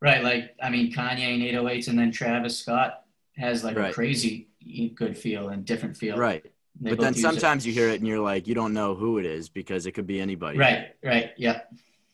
[0.00, 0.22] right.
[0.22, 3.02] Like I mean, Kanye and 808s, and then Travis Scott
[3.36, 3.90] has like Right.
[3.90, 4.48] a crazy
[4.94, 6.16] good feel and different feel.
[6.16, 6.44] Right.
[6.80, 7.22] They but then use it.
[7.22, 9.92] sometimes you hear it and you're like, you don't know who it is because it
[9.92, 10.58] could be anybody.
[10.58, 10.88] Right.
[11.02, 11.30] Right.
[11.38, 11.60] Yeah.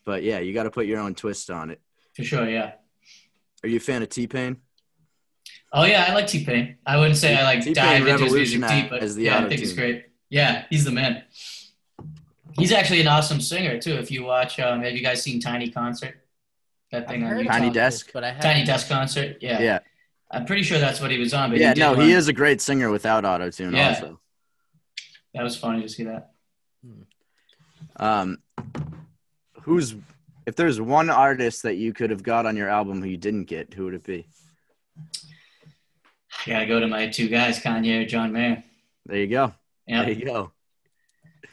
[0.05, 1.81] But yeah, you got to put your own twist on it.
[2.15, 2.47] For sure.
[2.49, 2.73] Yeah.
[3.63, 4.57] Are you a fan of T Pain?
[5.71, 6.77] Oh yeah, I like T Pain.
[6.85, 9.39] I wouldn't say I like T-Pain dive into his music deep, but as the yeah,
[9.43, 10.05] I think he's great.
[10.29, 11.23] Yeah, he's the man.
[12.59, 13.93] He's actually an awesome singer too.
[13.93, 16.15] If you watch, um, have you guys seen Tiny Concert?
[16.91, 17.47] That thing I've on YouTube.
[17.47, 18.11] Tiny about this, Desk?
[18.13, 19.37] but I haven't- Tiny Desk Concert.
[19.41, 19.61] Yeah.
[19.61, 19.79] Yeah.
[20.29, 21.49] I'm pretty sure that's what he was on.
[21.49, 22.01] But Yeah, he no, one.
[22.05, 23.89] he is a great singer without auto tune Yeah.
[23.89, 24.19] also.
[25.33, 26.31] That was funny to see that.
[27.97, 28.39] Um,
[29.61, 29.95] who's
[30.45, 33.45] if there's one artist that you could have got on your album who you didn't
[33.45, 34.27] get, who would it be?
[36.45, 38.63] I gotta go to my two guys, Kanye or John Mayer.
[39.05, 39.53] There you go.
[39.87, 40.03] Yeah.
[40.03, 40.51] There you go.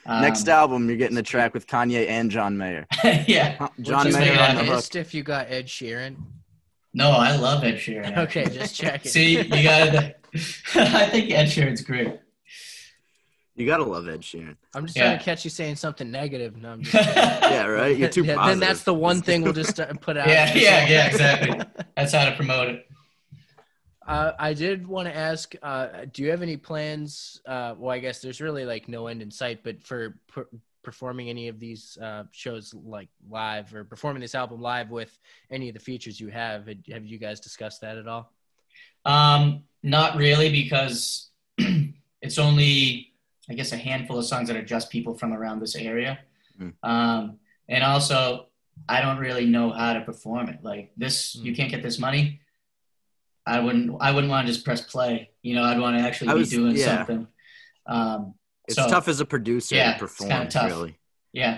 [0.05, 2.87] Um, Next album, you're getting the track with Kanye and John Mayer.
[3.27, 3.67] yeah.
[3.81, 4.65] John just Mayer make it on the happen.
[4.65, 4.75] hook.
[4.75, 6.15] Missed if you got Ed Sheeran.
[6.93, 8.17] No, I love Ed Sheeran.
[8.23, 9.11] Okay, just checking.
[9.11, 10.15] See, you gotta.
[10.75, 12.19] I think Ed Sheeran's great.
[13.55, 14.55] You gotta love Ed Sheeran.
[14.73, 15.07] I'm just Yeah.
[15.07, 16.55] trying to catch you saying something negative.
[16.57, 17.95] No, I'm just Yeah, right.
[17.97, 18.59] You're too Yeah, positive.
[18.59, 20.27] Then that's the one thing we'll just uh, put out.
[20.29, 21.59] Yeah, yeah, yeah, exactly.
[21.97, 22.87] That's how to promote it.
[24.07, 27.39] Uh, I did want to ask, uh, do you have any plans?
[27.45, 30.47] Uh, well, I guess there's really like no end in sight, but for per-
[30.83, 35.17] performing any of these uh, shows like live or performing this album live with
[35.51, 38.33] any of the features you have, have you guys discussed that at all?
[39.05, 41.29] Um, not really, because
[42.21, 43.10] it's only,
[43.51, 46.19] I guess, a handful of songs that are just people from around this area.
[46.59, 46.73] Mm.
[46.83, 47.37] Um,
[47.67, 48.47] and also,
[48.87, 50.59] I don't really know how to perform it.
[50.63, 51.45] Like this, Hmm.
[51.45, 52.39] you can't get this money.
[53.45, 53.97] I wouldn't.
[53.99, 55.31] I wouldn't want to just press play.
[55.41, 56.85] You know, I'd want to actually I be doing yeah.
[56.97, 57.27] something.
[57.87, 58.35] Um,
[58.67, 60.29] It's so- tough as a producer Yeah, to it's perform.
[60.29, 60.69] kinda tough.
[60.69, 60.95] Really.
[61.33, 61.55] Yeah.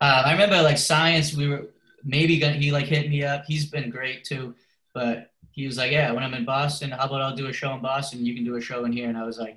[0.00, 1.70] Um, I remember like science, we were
[2.04, 3.44] maybe gonna, he like hit me up.
[3.46, 4.54] He's been great too,
[4.92, 7.72] but he was like, yeah, when I'm in Boston, how about I'll do a show
[7.74, 8.26] in Boston?
[8.26, 9.08] You can do a show in here.
[9.08, 9.56] And I was like,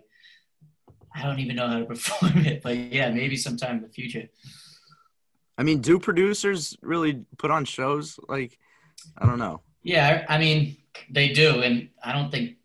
[1.18, 4.28] I don't even know how to perform it, but yeah, maybe sometime in the future.
[5.58, 8.20] I mean, do producers really put on shows?
[8.30, 8.60] Like,
[9.18, 9.62] I don't know.
[9.84, 10.26] Yeah.
[10.30, 10.78] I I mean,
[11.10, 11.62] they do.
[11.62, 12.58] And I don't think,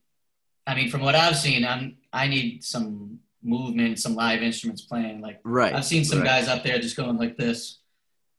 [0.66, 5.20] I mean, from what I've seen, I'm, I need some movement, some live instruments playing.
[5.22, 5.74] Like Right.
[5.74, 6.26] I've seen some right.
[6.26, 7.78] guys up there just going like this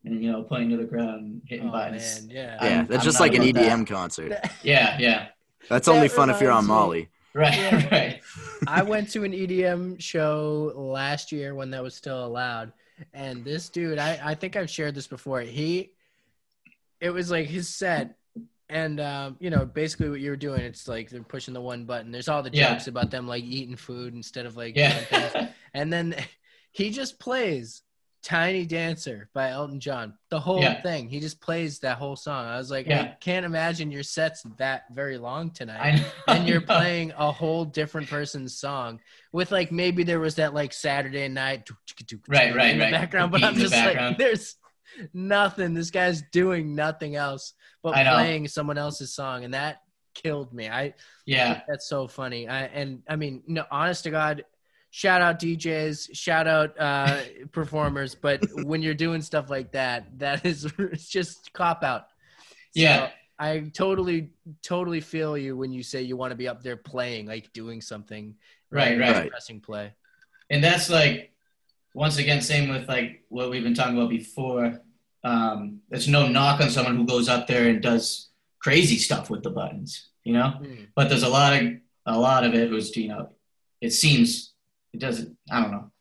[0.06, 2.22] and, you know, playing to the ground, hitting Oh buttons.
[2.22, 2.58] man, yeah.
[2.62, 3.72] Yeah, I'm- that's I'm just like an about that.
[3.80, 4.34] EDM concert.
[4.64, 4.98] Yeah.
[5.00, 5.28] Yeah.
[5.70, 7.10] That's That only fun if you're on reminds me- Molly.
[7.34, 7.58] Right.
[7.58, 7.88] Yeah.
[7.92, 8.22] Right.
[8.68, 12.72] I went to an EDM show last year when that was still allowed.
[13.14, 15.42] And this dude, I, I think I've shared this before.
[15.42, 15.92] He,
[17.02, 18.16] it was like his set,
[18.70, 22.12] and um, you know, basically what you're doing, it's like they're pushing the one button.
[22.12, 22.74] There's all the Yeah.
[22.74, 25.50] jokes about them like eating food instead of like Yeah.
[25.74, 26.16] and then
[26.72, 27.82] he just plays
[28.24, 30.14] Tiny Dancer by Elton John.
[30.30, 30.82] The whole Yeah.
[30.82, 31.10] thing.
[31.10, 32.46] He just plays that whole song.
[32.46, 35.96] I was like, I can't imagine your set's that very long tonight.
[35.98, 36.34] Know.
[36.36, 39.02] and you're playing a whole different person's song
[39.34, 41.70] with like maybe there was that like Saturday night
[42.30, 42.92] Right, right, in the right.
[42.92, 44.56] background, but I'm just like there's
[45.14, 45.74] nothing.
[45.74, 49.82] This guy's doing nothing else but playing someone else's song, and that
[50.14, 50.70] killed me.
[50.70, 50.94] I
[51.26, 51.62] Yeah.
[51.68, 52.48] that's so funny.
[52.48, 54.46] I and I mean, no, honest to God,
[54.96, 57.18] shout out DJs, shout out uh,
[57.52, 62.04] performers, but when you're doing stuff like that, that is it's just cop out.
[62.76, 63.10] So, Yeah.
[63.40, 64.30] I totally,
[64.62, 67.82] totally feel you when you say you want to be up there playing, like doing
[67.82, 68.36] something,
[68.70, 69.30] Right, right.
[69.32, 69.94] Pressing play.
[70.52, 71.32] and that's like
[71.96, 74.80] once again same with like what we've been talking about before
[75.24, 78.30] um there's no knock on someone who goes up there and does
[78.60, 80.88] crazy stuff with the buttons you know Mm.
[80.96, 81.62] but there's a lot of
[82.08, 83.30] a lot of it was you know
[83.80, 84.53] it seems
[84.94, 85.92] it doesn't i don't know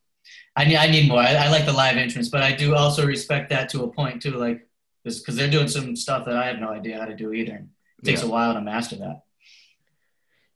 [0.56, 3.06] i need i need more i, I like the live entrance but i do also
[3.06, 4.68] respect that to a point too like
[5.04, 7.68] because they're doing some stuff that i have no idea how to do either and
[7.98, 8.28] it takes Yeah.
[8.28, 9.22] a while to master that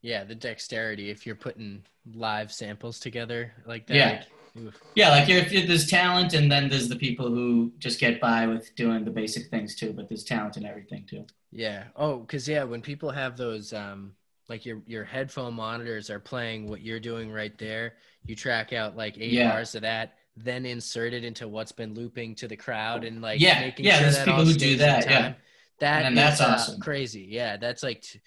[0.03, 1.11] Yeah, the dexterity.
[1.11, 1.83] If you're putting
[2.15, 4.23] live samples together like that, Yeah.
[4.55, 8.21] like, yeah like if, if there's talent and then there's the people who just get
[8.21, 11.85] by with doing the basic things too but there's talent in everything too Yeah.
[11.97, 14.13] Oh, because yeah, when people have those, um,
[14.49, 18.97] like your your headphone monitors are playing what you're doing right there, you track out
[18.97, 19.51] like eight Yeah.
[19.51, 23.41] bars of that, then insert it into what's been looping to the crowd and like
[23.41, 25.35] Yeah, making yeah, sure there's that people who do that, yeah.
[25.79, 27.27] That is, that's uh, crazy.
[27.29, 28.03] Yeah, that's like.
[28.03, 28.21] T-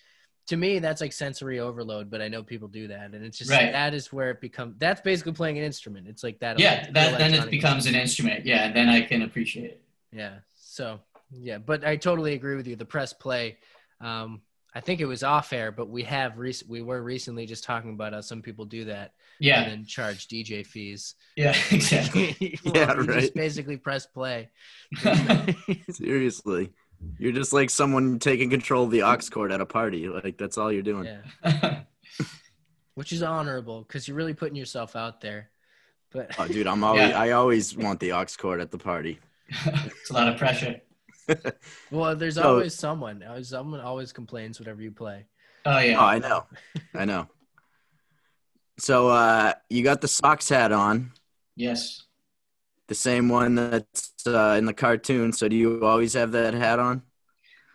[0.48, 3.52] to me, that's like sensory overload, but I know people do that, and it's just
[3.52, 3.72] Right.
[3.72, 4.76] that is where it becomes.
[4.80, 6.08] That's basically playing an instrument.
[6.08, 6.58] It's like that.
[6.58, 9.84] yeah elect- that then it becomes an instrument yeah and then i can appreciate it
[10.12, 10.40] Yeah.
[10.58, 11.02] So
[11.32, 12.76] yeah, but I totally agree with you.
[12.76, 13.58] The press play.
[14.02, 14.42] Um,
[14.76, 17.92] I think it was off air, but we have rec- we were recently just talking
[17.92, 21.16] about how some people do that yeah and then charge DJ fees.
[21.36, 23.20] yeah exactly Well, Yeah, right.
[23.22, 24.50] Just basically press play.
[25.92, 26.72] Seriously.
[27.18, 30.10] You're just like someone taking control of the aux cord at a party.
[30.10, 31.06] Like that's all you're doing.
[31.46, 31.82] yeah,
[32.96, 35.50] which is honorable because you're really putting yourself out there.
[36.12, 37.20] But Oh, dude, I'm always Yeah.
[37.20, 39.20] I always want the aux cord at the party.
[39.66, 40.82] it's a lot of pressure
[41.92, 43.24] well, there's So- always someone.
[43.44, 45.26] Someone always complains whatever you play.
[45.66, 45.98] oh yeah.
[46.00, 46.46] Oh, I know.
[46.94, 47.28] I know.
[48.80, 51.12] So uh you got the socks hat on,
[51.56, 52.04] yes
[52.88, 55.32] the same one that's uh, in the cartoon.
[55.32, 57.04] So do you always have that hat on?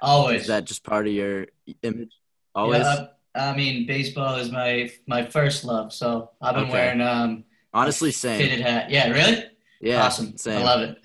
[0.03, 1.47] always Is that just part of your
[1.83, 2.11] image?
[2.53, 2.83] Always.
[2.83, 6.73] Yeah, I mean, baseball is my my first love, so I've been Okay.
[6.73, 8.40] wearing um Honestly, a same.
[8.40, 8.90] fitted hat.
[8.90, 9.45] Yeah, really?
[9.81, 10.37] Yeah, awesome.
[10.37, 10.62] Same.
[10.62, 10.99] I love it.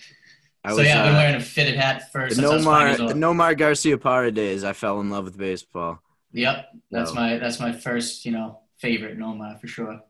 [0.63, 2.53] I so was, yeah, I've been uh, wearing a fitted hat for the since I
[2.55, 3.19] was five Nomar, years the.
[3.19, 4.63] Nomar Garciaparra days.
[4.63, 6.01] I fell in love with baseball.
[6.33, 7.21] Yep, that's No.
[7.21, 10.01] my that's my first you know favorite Nomar for sure.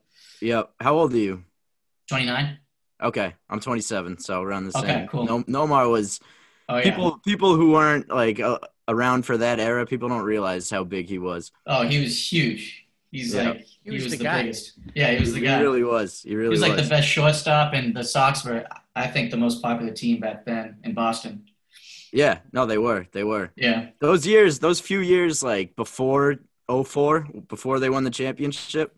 [0.41, 0.71] Yep.
[0.79, 1.43] How old are you?
[2.07, 2.57] Twenty nine.
[3.01, 5.07] Okay, I'm 27, so around the Okay, same.
[5.07, 5.23] cool.
[5.25, 6.19] No, Nomar was
[6.67, 6.83] Oh yeah.
[6.83, 7.17] people.
[7.19, 8.59] People who weren't like uh,
[8.89, 9.85] around for that era.
[9.85, 11.51] People don't realize how big he was.
[11.67, 12.85] oh, he was huge.
[13.11, 13.51] He's Yeah.
[13.51, 14.41] like he, He was was, the the, guy.
[14.43, 14.73] biggest.
[14.95, 15.57] Yeah, he was the guy.
[15.59, 16.21] he really was.
[16.21, 16.83] He he really was like was.
[16.83, 18.67] the best shortstop, and the Sox were,
[18.99, 21.45] I think, the most popular team back then in Boston.
[22.11, 22.39] Yeah.
[22.51, 23.07] No, they were.
[23.11, 23.51] They were.
[23.55, 26.35] Yeah, Those years, those few years, like before
[26.67, 28.95] 04, before they won the championship.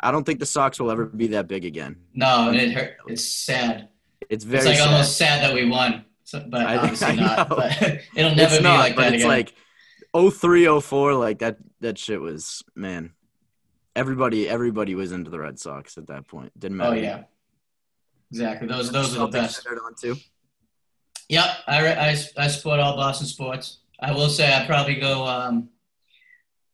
[0.00, 1.96] I don't think the Sox will ever be that big again.
[2.14, 2.96] no, it hurt.
[3.06, 3.88] It's sad.
[4.28, 4.88] It's very it's like sad.
[4.88, 7.48] almost sad that we won, so, but I- obviously I not.
[7.48, 7.80] But
[8.16, 9.44] it'll never it's be not, like but that it's again.
[10.16, 13.12] like 03, 04, like that that shit was man.
[13.96, 16.58] Everybody everybody was into the Red Sox at that point.
[16.58, 16.96] Didn't matter.
[16.96, 17.22] oh yeah,
[18.34, 18.66] exactly.
[18.68, 19.66] Those those are the best.
[19.66, 20.16] on too.
[21.28, 23.78] Yep, I, I, I support all Boston sports.
[24.00, 25.26] I will say I probably go.
[25.26, 25.70] Um,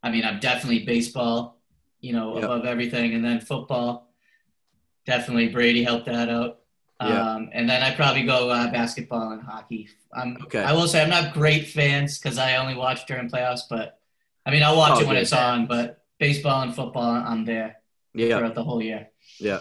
[0.02, 1.60] I mean, I'm definitely baseball,
[2.00, 2.44] you know, Yep.
[2.44, 4.12] above everything, and then football.
[5.06, 6.58] Definitely Brady helped that out.
[7.00, 7.32] Yeah.
[7.34, 9.88] Um, and then I probably go uh, basketball and hockey.
[10.14, 10.62] I'm, Okay.
[10.62, 13.98] I will say I'm not great fans because I only watch during playoffs, but
[14.44, 15.66] I mean I'll watch Oh, it when it's on.
[15.66, 17.76] But baseball and football, I'm there
[18.14, 18.36] Yeah.
[18.38, 19.08] throughout the whole year.
[19.38, 19.60] Yeah.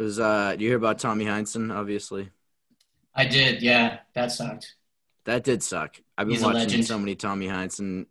[0.00, 2.30] It was uh you hear about Tommy Heinsohn, obviously.
[3.14, 4.74] I did, yeah, that sucked.
[5.26, 6.00] That did suck.
[6.16, 8.06] I've been He's watching so many Tommy Heinsohn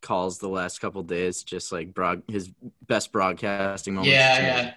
[0.00, 2.50] calls the last couple days, just like broad his
[2.86, 4.14] best broadcasting moments.
[4.14, 4.74] Yeah, yeah.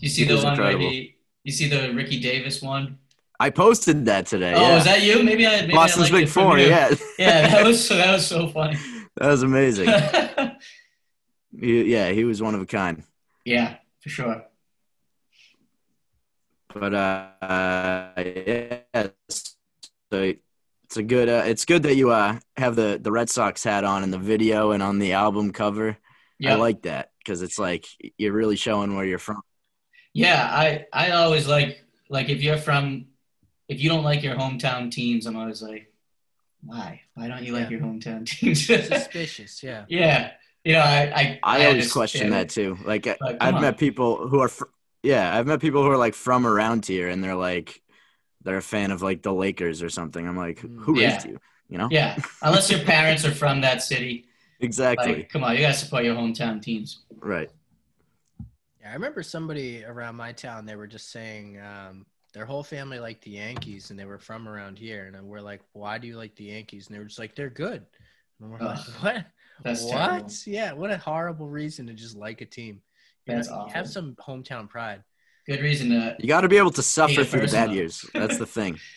[0.00, 1.14] You see He the one where he,
[1.44, 2.98] you see the Ricky Davis one?
[3.38, 4.54] I posted that today.
[4.54, 4.78] Oh, yeah.
[4.78, 5.22] is that you?
[5.22, 6.92] Maybe I maybe Boston's I Big it Four, yeah.
[7.20, 8.76] yeah, that was so that was so funny.
[9.16, 9.88] that was amazing.
[11.60, 13.04] He- yeah, he was one of a kind.
[13.44, 14.44] yeah, for sure.
[16.72, 18.80] But uh, uh yeah,
[20.10, 20.34] so
[20.84, 21.28] It's a good.
[21.28, 24.18] Uh, it's good that you uh, have the the Red Sox hat on in the
[24.18, 25.96] video and on the album cover.
[26.46, 29.42] I like that because it's like you're really showing where you're from.
[30.14, 33.06] Yeah, I I always like like if you're from
[33.68, 35.92] if you don't like your hometown teams, I'm always like,
[36.62, 37.02] why?
[37.14, 38.66] Why don't you like your hometown teams?
[38.66, 39.84] Suspicious, yeah.
[39.88, 40.32] yeah,
[40.64, 42.38] you know, I I, I always just- question yeah.
[42.38, 42.78] that too.
[42.84, 44.64] Like, I, I've come met people who are, fr-
[45.02, 47.80] yeah, I've met people who are like from around here, and they're like,
[48.42, 50.26] they're a fan of like the Lakers or something.
[50.26, 51.14] I'm like, who Yeah.
[51.14, 51.38] raised you?
[51.68, 51.88] You know?
[51.90, 54.26] Yeah, unless your parents are from that city,
[54.60, 55.14] Exactly.
[55.14, 57.04] like, come on, you gotta support your hometown teams.
[57.20, 57.50] right.
[58.80, 60.64] Yeah, I remember somebody around my town.
[60.66, 64.48] They were just saying um, their whole family liked the Yankees, and they were from
[64.48, 65.06] around here.
[65.12, 67.50] And we're like, "Why do you like the Yankees?" And they were just like, "They're
[67.50, 67.84] good."
[68.40, 69.26] And we're like, "What?
[69.64, 69.90] That's what?
[69.92, 70.30] terrible.
[70.46, 72.80] Yeah, what a horrible reason to just like a team.
[73.28, 73.72] You That's know, awful.
[73.72, 75.02] Have some hometown pride.
[75.46, 76.16] Good reason to.
[76.18, 78.04] You got to be able to suffer through the bad years.
[78.14, 78.78] That's the thing.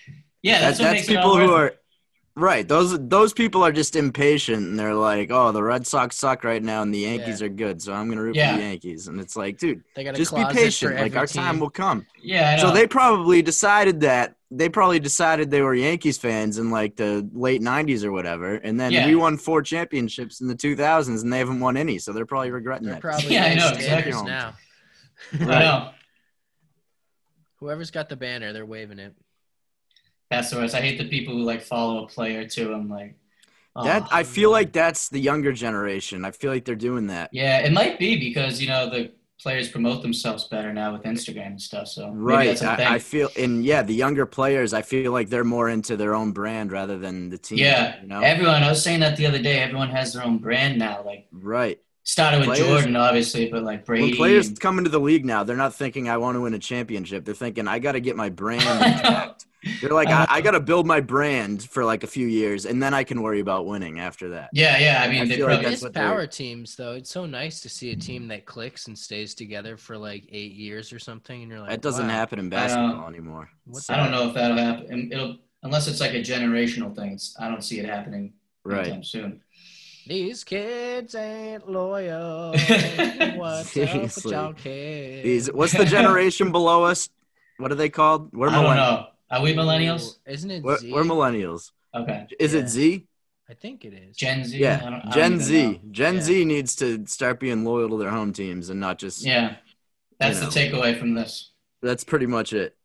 [0.43, 1.75] Yeah, That- that's, what that's makes it people all who worth are
[2.35, 2.67] right.
[2.67, 6.61] Those those people are just impatient, and they're like, "Oh, the Red Sox suck right
[6.63, 7.47] now, and the Yankees Yeah.
[7.47, 8.51] are good, so I'm gonna root Yeah.
[8.53, 10.95] for the Yankees." And it's like, dude, They got a just be patient.
[10.95, 11.41] Like our team.
[11.43, 12.05] time will come.
[12.21, 16.95] Yeah, So they probably decided that they probably decided they were Yankees fans in like
[16.97, 19.05] the late '90s or whatever, and then Yeah.
[19.05, 22.51] we won four championships in the 2000s, and they haven't won any, so they're probably
[22.51, 23.01] regretting They're that.
[23.01, 24.11] probably Yeah, I know, exactly.
[24.11, 24.53] fans now.
[25.33, 25.59] I Right.
[25.59, 25.89] know.
[27.59, 29.13] Whoever's got the banner, they're waving it.
[30.31, 30.61] That's the.
[30.61, 32.73] I hate the people who like follow a player too.
[32.73, 33.15] I'm like,
[33.75, 33.83] oh.
[33.83, 36.25] That I feel like that's the younger generation.
[36.25, 37.29] I feel like they're doing that.
[37.33, 39.11] Yeah, it might be because you know the
[39.41, 41.87] players promote themselves better now with Instagram and stuff.
[41.87, 42.45] So Right.
[42.47, 42.87] that's a thing.
[42.87, 46.13] I, I feel, and yeah, the younger players, I feel like they're more into their
[46.13, 47.57] own brand rather than the team.
[47.57, 48.21] yeah, You know?
[48.21, 48.63] everyone.
[48.63, 49.59] I was saying that the other day.
[49.59, 51.03] Everyone has their own brand now.
[51.03, 51.79] Like right.
[52.03, 54.07] Started with Players- Jordan, obviously, but like Brady.
[54.07, 56.53] When players and- come into the league now, they're not thinking I want to win
[56.53, 57.25] a championship.
[57.25, 58.61] They're thinking I got to get my brand.
[58.95, 59.45] intact."
[59.79, 60.25] they're like, uh-huh.
[60.27, 63.03] I, I got to build my brand for like a few years, and then I
[63.03, 64.49] can worry about winning after that.
[64.53, 65.03] yeah, yeah.
[65.03, 65.69] I mean, I they feel like probably.
[65.69, 66.93] that's It's power teams, though.
[66.93, 70.53] It's so nice to see a team that clicks and stays together for like eight
[70.53, 73.49] years or something, and you're like, That doesn't wow, happen in I basketball anymore.
[73.65, 75.11] What's I don't know if that'll happen.
[75.11, 77.11] It'll unless it's like a generational thing.
[77.11, 78.33] It's, I don't see it happening
[78.63, 78.79] Right.
[78.87, 79.41] anytime soon.
[80.07, 82.51] These kids ain't loyal.
[82.51, 85.23] What's up with y'all kids?
[85.23, 87.09] These, what's the generation below us?
[87.57, 88.33] What are they called?
[88.33, 89.07] We're I don't know.
[89.29, 90.17] Are we millennials?
[90.25, 90.91] Isn't it We're, Z?
[90.91, 91.71] we're millennials.
[91.93, 92.27] Okay.
[92.39, 92.59] Is Yeah.
[92.61, 93.07] it Z?
[93.49, 94.15] I think it is.
[94.17, 94.57] Gen Z.
[94.57, 95.67] Yeah, don't- I don't Gen Z.
[95.67, 95.79] know.
[95.91, 96.21] Gen Yeah.
[96.21, 99.23] Z needs to start being loyal to their home teams and not just.
[99.23, 99.55] Yeah,
[100.19, 101.51] that's You the takeaway from this.
[101.81, 102.75] That's pretty much it.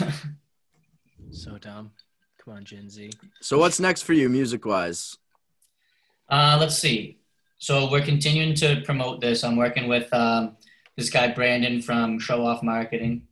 [1.30, 1.90] So dumb.
[2.44, 3.10] Come on, Gen Z.
[3.40, 5.16] So what's next for you, music wise?
[6.28, 7.18] Uh, let's see.
[7.58, 9.44] So we're continuing to promote this.
[9.44, 10.56] I'm working with um,
[10.96, 13.22] this guy Brandon from Show Off Marketing.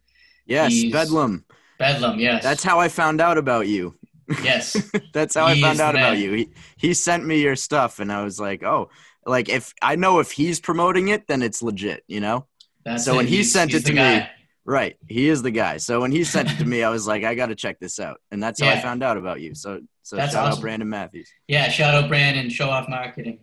[0.47, 1.45] Yes, He's- Bedlam.
[1.79, 2.43] Bedlam, yes.
[2.43, 3.95] That's how I found out about you.
[4.43, 4.77] yes.
[5.13, 6.33] That's how I found out about you.
[6.33, 8.89] He, he sent me your stuff, and I was like, oh,
[9.27, 12.47] like if I know if he's promoting it, then it's legit, you know?
[12.85, 14.31] That's So when he He's- sent he's it to me- guy.
[14.65, 14.97] Right.
[15.09, 15.79] He is the guy.
[15.79, 17.99] So when he sent it to me, I was like, I got to check this
[17.99, 19.55] out, and that's how I found out about you.
[19.55, 20.61] So so That's shout out.
[20.61, 21.31] Brandon Matthews.
[21.49, 23.39] Yeah, shout out Brandon, Show Off Marketing.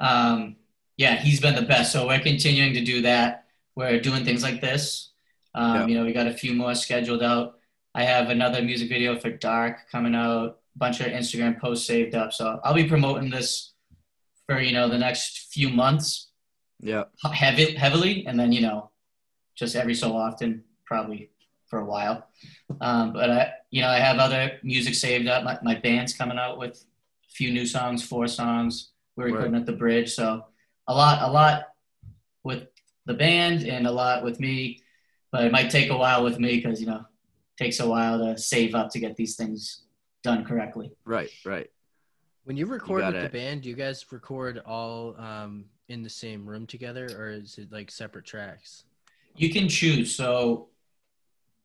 [0.00, 0.56] Um,
[0.96, 1.92] yeah, he's been the best.
[1.92, 3.46] So we're continuing to do that.
[3.74, 5.10] We're doing things like this.
[5.54, 5.86] Um, Yeah.
[5.86, 7.58] You know, we got a few more scheduled out.
[7.94, 10.58] I have another music video for Dark coming out.
[10.76, 12.32] A bunch of Instagram posts saved up.
[12.32, 13.72] So I'll be promoting this
[14.46, 16.28] for you know the next few months
[16.80, 17.04] Yeah.
[17.32, 18.91] heavy, heavily, and then you know,
[19.54, 21.30] just every so often, probably
[21.66, 22.26] for a while.
[22.80, 25.44] Um, but I, you know, I have other music saved up.
[25.44, 26.84] My, my band's coming out with
[27.28, 28.90] a few new songs, four songs.
[29.16, 29.32] We're Right.
[29.34, 30.44] recording at the bridge, so
[30.88, 31.64] a lot, a lot
[32.44, 32.66] with
[33.04, 34.80] the band and a lot with me.
[35.30, 36.96] But it might take a while with me because you know,
[37.58, 39.82] it takes a while to save up to get these things
[40.22, 40.92] done correctly.
[41.04, 41.30] Right.
[41.44, 41.70] Right.
[42.44, 46.10] When you record with gotta- the band, do you guys record all um, in the
[46.10, 48.84] same room together, or is it like separate tracks?
[49.36, 50.14] You can choose.
[50.14, 50.68] So,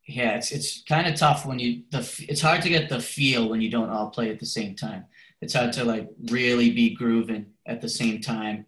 [0.06, 3.50] yeah, it's it's kind of tough when you the it's hard to get the feel
[3.50, 5.06] when you don't all play at the same time.
[5.42, 8.66] It's hard to like really be grooving at the same time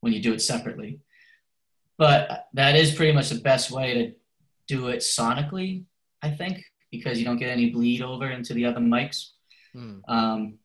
[0.00, 1.00] when you do it separately.
[1.98, 4.12] But that is pretty much the best way to
[4.68, 5.84] do it sonically,
[6.22, 9.30] I think, because you don't get any bleed over into the other mics.
[9.72, 9.98] Hmm.
[10.08, 10.58] Um,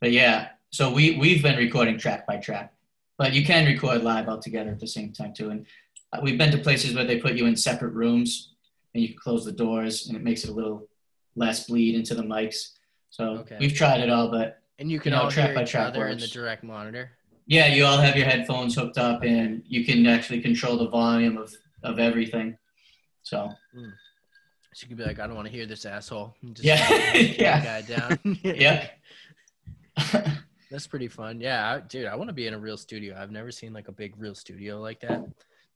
[0.00, 2.72] but yeah, so we we've been recording track by track,
[3.18, 5.50] but you can record live all together at the same time too.
[5.50, 5.66] And
[6.12, 8.52] Uh, we've been to places where they put you in separate rooms
[8.94, 10.88] and you can close the doors, and it makes it a little
[11.34, 12.70] less bleed into the mics.
[13.10, 13.56] So Okay.
[13.60, 16.08] we've tried it all, but And you can You know, all track by track other
[16.08, 17.10] in the direct monitor.
[17.46, 21.36] yeah, you all have your headphones hooked up, and you can actually control the volume
[21.38, 22.56] of of everything.
[23.22, 23.90] So hmm.
[24.74, 26.34] So you could be like, I don't want to hear this asshole.
[26.52, 27.12] Just Yeah.
[27.38, 27.64] Yeah.
[27.64, 28.38] Guy down.
[28.42, 28.88] yeah.
[30.70, 31.40] That's pretty fun.
[31.40, 33.16] Yeah, I, dude, I want to be in a real studio.
[33.18, 35.24] I've never seen like a big real studio like that.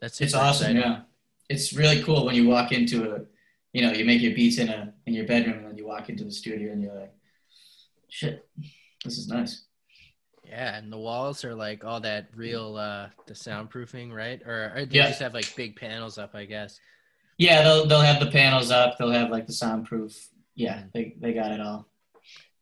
[0.00, 0.76] That's It's awesome.
[0.76, 0.82] exciting.
[0.82, 1.00] Yeah.
[1.48, 3.20] It's really cool when you walk into a,
[3.72, 6.08] you know, you make your beats in a in your bedroom and then you walk
[6.08, 7.12] into the studio and you're like,
[8.08, 8.48] shit,
[9.04, 9.64] this is nice.
[10.44, 14.40] Yeah, and the walls are like all that real uh the soundproofing, right?
[14.46, 15.08] Or, or they Yeah.
[15.08, 16.80] just have like big panels up, I guess.
[17.38, 18.96] Yeah, they'll they'll have the panels up.
[18.98, 20.28] They'll have like the soundproof.
[20.54, 21.86] Yeah, they they got it all.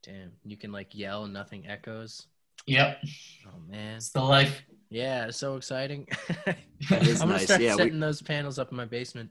[0.03, 2.26] Damn, you can like yell and nothing echoes.
[2.66, 2.99] Yep,
[3.47, 4.62] Oh man, it's the life.
[4.91, 6.07] Yeah, so exciting.
[6.91, 7.45] It is I'm gonna nice.
[7.45, 9.30] start Yeah, we, setting those panels up in my basement.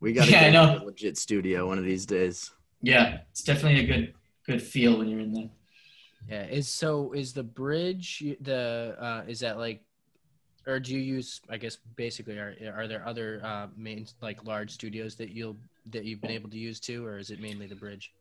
[0.00, 0.78] we got to Yeah, I get know.
[0.82, 2.50] a legit studio one of these days.
[2.82, 5.50] Yeah, it's definitely a good good feel when you're in there.
[6.28, 9.82] Yeah, is so is the bridge the uh is that like
[10.66, 14.70] or do you use I guess basically are are there other uh main like large
[14.72, 15.56] studios that you'll
[15.90, 18.12] that you've been able to use too or is it mainly the bridge?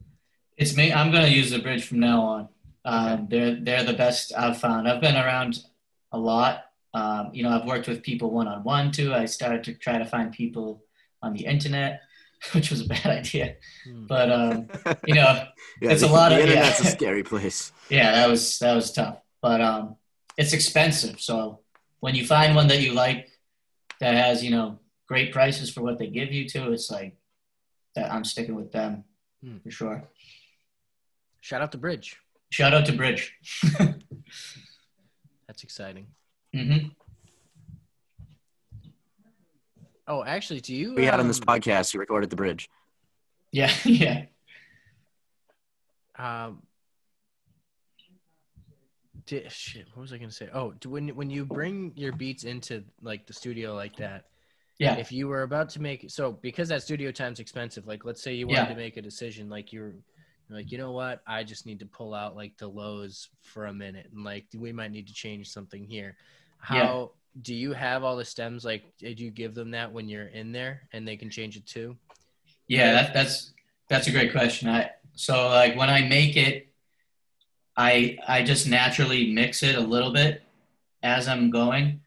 [0.58, 0.94] It's me.
[0.94, 2.50] I'm gonna use the bridge from now on.
[2.86, 4.88] Um, they're they're the best I've found.
[4.88, 5.60] I've been around
[6.12, 6.66] a lot.
[6.94, 9.14] Um, you know, I've worked with people one on one too.
[9.14, 10.84] I started to try to find people
[11.22, 12.02] on the internet,
[12.54, 13.56] which was a bad idea.
[13.86, 14.06] Hmm.
[14.08, 14.68] But um,
[15.08, 15.46] you know,
[15.82, 16.88] Yeah, It's a lot the of- internet's yeah.
[16.88, 17.72] a scary place.
[17.90, 19.18] yeah, that was that was tough.
[19.42, 19.96] But um,
[20.38, 21.20] it's expensive.
[21.22, 21.60] So
[22.00, 23.28] when you find one that you like,
[24.00, 27.18] that has you know great prices for what they give you too, it's like
[27.96, 28.12] that.
[28.12, 29.04] I'm sticking with them
[29.44, 29.58] Hmm.
[29.64, 30.04] for sure.
[31.42, 32.18] Shout out to Bridge.
[32.52, 33.34] Shout out to Bridge.
[35.48, 36.08] That's exciting.
[36.54, 36.78] Hmm
[40.08, 41.94] Oh, actually, do you We had on this um, podcast.
[41.94, 42.68] We recorded the bridge.
[43.52, 44.26] Yeah, yeah.
[46.18, 46.64] Um,
[49.28, 50.50] di- shit, what was I gonna say?
[50.52, 54.26] Oh, do, when when you bring your beats into like the studio like that,
[54.80, 54.96] Yeah.
[54.96, 58.34] if you were about to make so because that studio time's expensive, like let's say
[58.34, 58.70] you wanted Yeah.
[58.70, 60.19] to make a decision, like you're, you're
[60.50, 63.74] like, you know what, I just need to pull out like the lows for a
[63.74, 66.16] minute, and like we might need to change something here.
[66.72, 66.86] Yeah.
[66.86, 68.66] How do you have all the stems?
[68.66, 71.66] Like, did you give them that when you're in there, and they can change it
[71.66, 71.96] too?
[72.68, 73.54] Yeah, that, that's
[73.90, 74.70] that's a great question.
[74.70, 76.68] I so like when I make it,
[77.76, 80.44] I I just naturally mix it a little bit
[81.04, 82.02] as I'm going,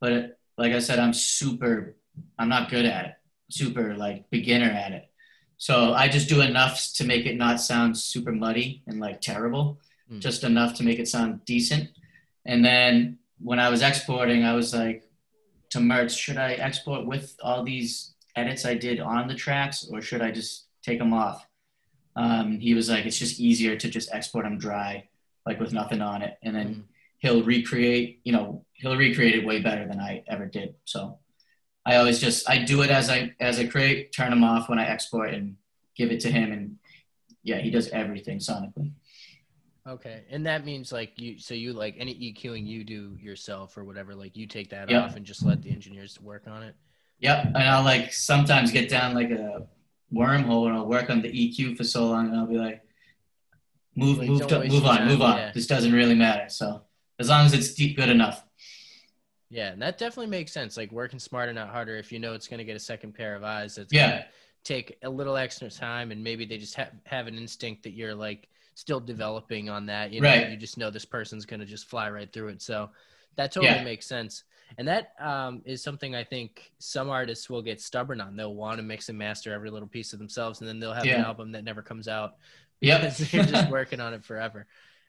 [0.00, 1.96] but like I said, I'm super.
[2.38, 3.14] I'm not good at it.
[3.50, 5.10] Super like beginner at it.
[5.64, 9.80] So I just do enough to make it not sound super muddy and like terrible,
[10.10, 10.18] Hmm.
[10.20, 11.88] just enough to make it sound decent.
[12.44, 15.08] And then when I was exporting, I was like
[15.70, 20.02] to Mertz, should I export with all these edits I did on the tracks, or
[20.02, 21.46] should I just take them off?
[22.14, 25.08] Um, he was like, it's just easier to just export them dry,
[25.46, 26.82] like with nothing on it, and then Mm.
[27.22, 28.20] he'll recreate.
[28.24, 30.74] You know, he'll recreate it way better than I ever did.
[30.84, 31.18] So
[31.86, 34.78] I always just I do it as I as I create, turn them off when
[34.78, 35.56] I export, and
[35.96, 36.76] give it to him, and
[37.42, 38.92] yeah, he does everything sonically.
[39.86, 43.84] Okay, and that means like you, so you like any EQing you do yourself or
[43.84, 45.00] whatever, like you take that Yeah.
[45.04, 46.74] off and just let the engineers work on it.
[47.20, 49.66] Yep, and I'll like sometimes get down like a
[50.12, 52.80] wormhole and I'll work on the EQ for so long and I'll be like,
[53.94, 55.36] move, Like, move, to, move on, time, move on.
[55.36, 55.52] yeah.
[55.52, 56.48] This doesn't really matter.
[56.48, 56.82] So
[57.18, 58.43] as long as it's deep, good enough.
[59.50, 60.76] Yeah, and that definitely makes sense.
[60.76, 61.96] Like working smarter, not harder.
[61.96, 64.06] If you know it's gonna get a second pair of eyes, that's Yeah.
[64.06, 64.24] gonna
[64.64, 68.14] take a little extra time, and maybe they just have have an instinct that you're
[68.14, 70.12] like still developing on that.
[70.12, 70.48] You know, Right.
[70.48, 72.62] you just know this person's gonna just fly right through it.
[72.62, 72.90] So
[73.36, 73.84] that totally Yeah.
[73.84, 74.44] makes sense.
[74.78, 78.34] And that um, is something I think some artists will get stubborn on.
[78.36, 81.10] They'll want to mix and master every little piece of themselves, and then they'll have
[81.10, 82.34] an album that never comes out
[82.80, 83.16] Yep.
[83.32, 84.66] they're just working on it forever.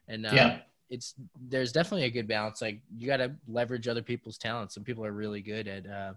[0.08, 0.58] And uh, Yeah.
[0.90, 1.16] It's
[1.50, 2.62] there's definitely a good balance.
[2.62, 4.76] Like you got to leverage other people's talents.
[4.76, 6.14] Some people are really good at, uh,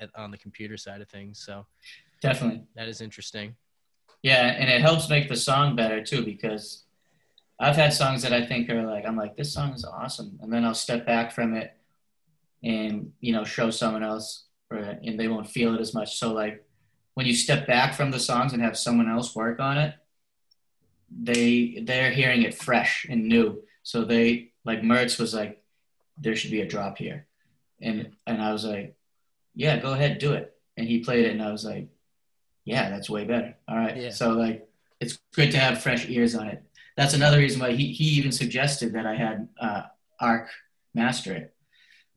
[0.00, 1.42] at on the computer side of things.
[1.44, 1.66] So
[2.20, 2.62] Definitely.
[2.76, 3.54] that is interesting.
[4.22, 6.84] Yeah, and it helps make the song better too because
[7.60, 10.52] I've had songs that I think are like I'm like this song is awesome, and
[10.52, 11.76] then I'll step back from it
[12.62, 16.18] and you know show someone else, or, and they won't feel it as much.
[16.18, 16.64] So like
[17.14, 19.94] when you step back from the songs and have someone else work on it,
[21.10, 23.62] they they're hearing it fresh and new.
[23.88, 25.62] So they like Mertz was like,
[26.18, 27.26] there should be a drop here,
[27.80, 28.94] and and I was like,
[29.54, 30.54] yeah, go ahead, do it.
[30.76, 31.88] And he played it, and I was like,
[32.66, 33.56] yeah, that's way better.
[33.66, 33.96] All right.
[33.96, 34.10] Yeah.
[34.10, 34.68] So like,
[35.00, 36.62] it's good to have fresh ears on it.
[36.98, 39.84] That's another reason why he he even suggested that I had uh,
[40.20, 40.50] Arc
[40.92, 41.54] master it,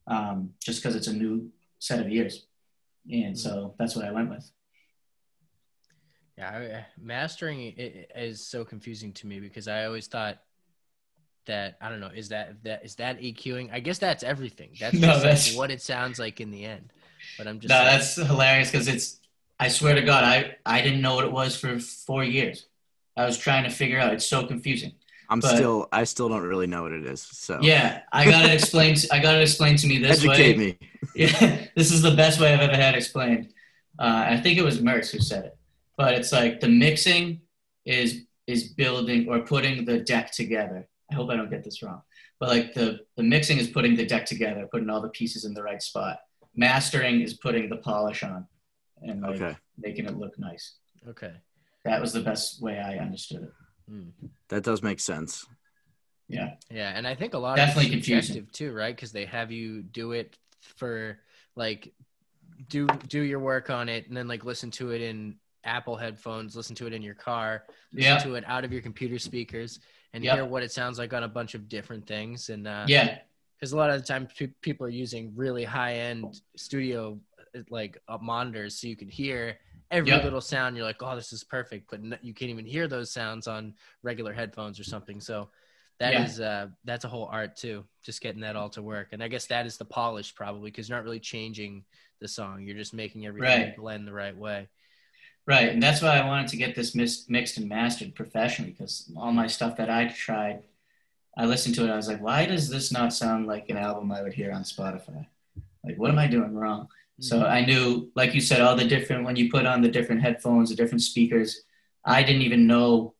[0.07, 2.47] um, just because it's a new set of ears,
[3.09, 4.51] and so that's what I went with.
[6.37, 10.41] Yeah, mastering is so confusing to me because I always thought
[11.45, 13.71] that I don't know is that that is that EQing?
[13.73, 14.69] I guess that's everything.
[14.79, 16.91] That's No, just like that's- what it sounds like in the end.
[17.37, 19.19] But I'm just No, like, that's hilarious because it's
[19.59, 22.65] I swear to God, I I didn't know what it was for four years.
[23.17, 24.13] I was trying to figure out.
[24.13, 24.93] It's so confusing.
[25.29, 27.21] I'm But- still I still don't really know what it is.
[27.21, 29.05] So Yeah, I got it explained.
[29.11, 30.77] I gotta explain to me this educate way.
[30.79, 30.89] me.
[31.15, 33.53] Yeah, this is the best way I've ever had explained.
[33.99, 35.57] Uh, I think it was Mertz who said it,
[35.97, 37.41] but it's like the mixing
[37.85, 40.87] is is building or putting the deck together.
[41.11, 42.01] I hope I don't get this wrong,
[42.39, 45.53] but like the the mixing is putting the deck together, putting all the pieces in
[45.53, 46.19] the right spot.
[46.55, 48.47] Mastering is putting the polish on
[49.01, 49.57] and like Okay.
[49.77, 50.75] making it look nice.
[51.07, 51.33] Okay.
[51.83, 53.51] That was the best way I understood it.
[53.89, 54.09] Hmm.
[54.49, 55.45] That does make sense.
[56.29, 58.35] Yeah, Yeah, and I think a lot Definitely of it's confusing.
[58.35, 58.95] subjective too, right?
[58.95, 60.37] Because they have you do it
[60.77, 61.19] for
[61.57, 61.93] like
[62.69, 65.35] do do your work on it, and then like listen to it in
[65.65, 68.81] Apple headphones, listen to it in your car, listen yeah, to it out of your
[68.81, 69.79] computer speakers,
[70.13, 70.35] and Yep.
[70.35, 72.49] hear what it sounds like on a bunch of different things.
[72.49, 73.17] And uh, yeah,
[73.59, 77.19] because a lot of the time pe- people are using really high end studio
[77.69, 79.57] like uh, monitors, so you can hear
[79.89, 80.23] every Yep.
[80.23, 80.75] little sound.
[80.75, 84.33] You're like, oh, this is perfect, but you can't even hear those sounds on regular
[84.33, 85.19] headphones or something.
[85.19, 85.49] So
[85.99, 86.23] that Yeah.
[86.23, 89.09] is uh, that's a whole art too, just getting that all to work.
[89.11, 91.83] And I guess that is the polish probably because you're not really changing
[92.19, 92.63] the song.
[92.63, 93.75] You're just making everything Right.
[93.75, 94.69] blend the right way.
[95.47, 99.11] Right, and that's why I wanted to get this mis- mixed and mastered professionally because
[99.17, 100.63] all my stuff that I tried,
[101.35, 101.89] I listened to it.
[101.89, 104.63] I was like, why does this not sound like an album I would hear on
[104.63, 105.25] Spotify?
[105.83, 106.89] Like, what am I doing wrong?
[107.19, 107.51] So mm-hmm.
[107.51, 110.69] I knew, like you said, all the different when you put on the different headphones,
[110.69, 111.61] the different speakers.
[112.05, 113.15] I didn't even know.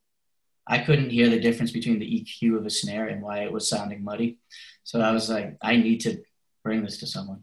[0.66, 3.68] I couldn't hear the difference between the EQ of a snare and why it was
[3.68, 4.38] sounding muddy.
[4.84, 6.22] So I was like, I need to
[6.62, 7.42] bring this to someone.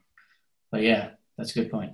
[0.72, 1.94] But yeah, that's a good point.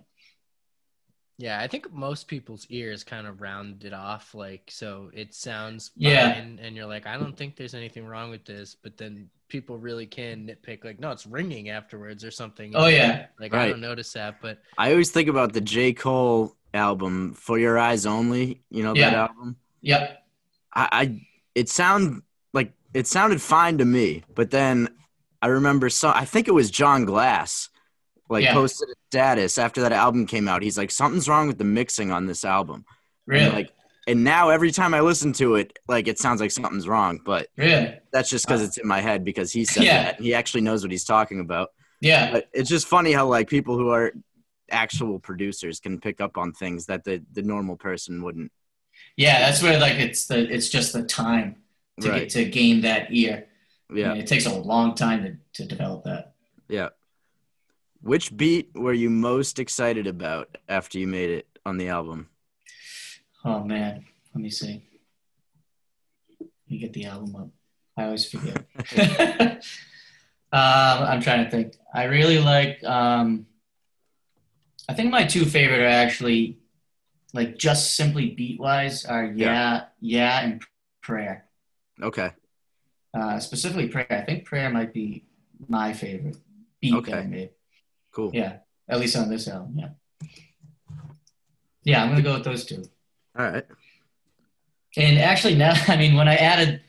[1.38, 5.92] Yeah, I think most people's ears kind of round it off, like so it sounds
[5.96, 6.30] Yeah.
[6.34, 9.78] fine, and you're like, I don't think there's anything wrong with this, but then people
[9.78, 12.74] really can nitpick, like, no, it's ringing afterwards or something.
[12.74, 15.94] Oh yeah, like I don't notice that, but I always think about the J.
[15.94, 19.22] Cole album, 4 Your Eyez Only, you know that Yeah.
[19.28, 19.58] album?
[19.82, 20.26] yep,
[20.74, 21.22] I, I
[21.54, 22.24] it sound
[22.54, 24.90] like it sounded fine to me, but then
[25.42, 27.70] I remember so I think it was John Glass
[28.30, 28.54] like Yeah.
[28.54, 30.62] posted a status after that album came out.
[30.64, 32.86] He's like, something's wrong with the mixing on this album.
[33.28, 33.72] really, And like
[34.08, 37.48] and now every time I listen to it, like it sounds like something's wrong, but
[37.58, 40.04] really, that's just because it's in my head because he said Yeah.
[40.04, 40.22] that.
[40.22, 41.70] He actually knows what he's talking about.
[42.02, 42.32] yeah.
[42.32, 44.12] But it's just funny how like people who are
[44.72, 48.52] actual producers can pick up on things that the, the normal person wouldn't.
[49.18, 51.56] Yeah, that's where like it's the it's just the time
[52.02, 52.20] to Right.
[52.22, 53.48] get to gain that ear.
[53.94, 54.12] Yeah.
[54.12, 56.34] And it takes a long time to, to develop that.
[56.68, 56.90] Yeah.
[58.06, 62.30] Which beat were you most excited about after you made it on the album?
[63.44, 64.84] Oh man, let me see.
[66.40, 67.50] Let me get the album up.
[67.98, 68.64] I always forget.
[70.54, 71.78] um, I'm trying to think.
[71.96, 72.84] I really like.
[72.84, 73.48] Um,
[74.88, 76.60] I think my two favorite are actually,
[77.34, 80.62] like, just simply beat wise are yeah, yeah, and
[81.02, 81.46] prayer.
[82.00, 82.34] Okay.
[83.16, 84.06] Uh, specifically prayer.
[84.12, 85.26] I think prayer might be
[85.68, 86.38] my favorite
[86.80, 87.28] beat that I Okay.
[87.28, 87.50] made.
[88.16, 88.32] Cool.
[88.34, 88.58] Yeah,
[88.88, 89.76] at least on this album.
[89.78, 89.90] Yeah.
[91.84, 92.84] Yeah, I'm gonna go with those two.
[93.38, 93.66] All right.
[94.98, 96.82] And actually, now I mean, when I added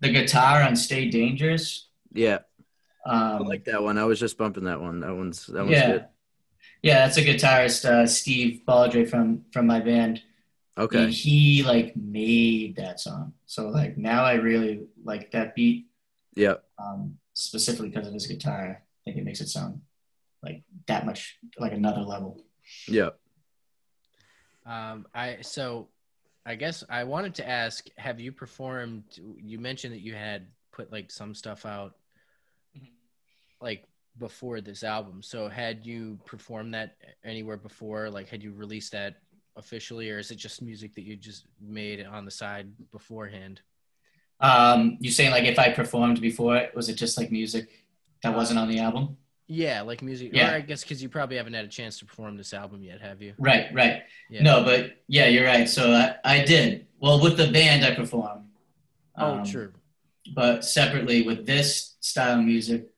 [0.00, 2.38] the guitar on "Stay Dangerous," Yeah.
[3.04, 3.98] I um, like that one.
[3.98, 5.00] I was just bumping that one.
[5.00, 6.04] That one's that one's yeah, good.
[6.82, 10.22] yeah, that's a guitarist, uh, Steve Baldry from from my band.
[10.76, 11.10] And Okay.
[11.10, 15.88] he like made that song, so like now I really like that beat,
[16.36, 16.54] Yeah.
[16.78, 18.80] um, specifically because of his guitar.
[18.80, 19.80] I think it makes it sound
[20.42, 22.42] like that much like another level.
[22.88, 23.10] Yeah.
[24.66, 25.88] um, I so
[26.46, 29.04] I guess I wanted to ask, have you performed?
[29.38, 31.96] You mentioned that you had put like some stuff out,
[32.76, 32.88] Mhm.
[33.60, 33.84] like
[34.18, 35.22] before this album.
[35.22, 38.10] So had you performed that anywhere before?
[38.10, 39.16] Like, had you released that
[39.56, 43.60] officially, or is it just music that you just made on the side beforehand?
[44.40, 47.84] Um, you saying like if I performed before was it just like music
[48.22, 49.18] that wasn't on the album?
[49.52, 50.30] Yeah, like music.
[50.32, 50.52] Yeah.
[50.52, 53.00] Or I guess because you probably haven't had a chance to perform this album yet,
[53.00, 53.34] have you?
[53.36, 54.02] Right, right.
[54.30, 54.42] Yeah.
[54.42, 55.68] No, but yeah, you're right.
[55.68, 56.86] So I, I did.
[57.00, 58.44] Well, with the band, I performed.
[59.18, 59.72] Oh, Um, sure.
[60.36, 62.90] But separately, with this style of music,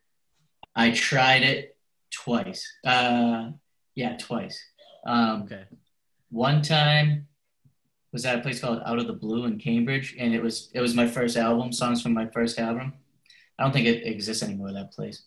[0.76, 1.76] I tried it
[2.10, 2.70] twice.
[2.84, 3.52] Uh,
[3.94, 4.62] yeah, twice.
[5.06, 5.64] Um, Okay.
[6.28, 7.28] One time
[8.12, 10.80] was at a place called Out of the Blue in Cambridge, and it was it
[10.82, 12.92] was my first album, songs from my first album.
[13.58, 14.72] I don't think it exists anymore.
[14.72, 15.22] That place.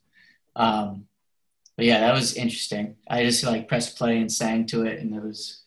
[0.56, 1.08] Um,
[1.78, 2.96] but yeah, that was interesting.
[3.10, 5.64] I just like pressed play and sang to it, and there was,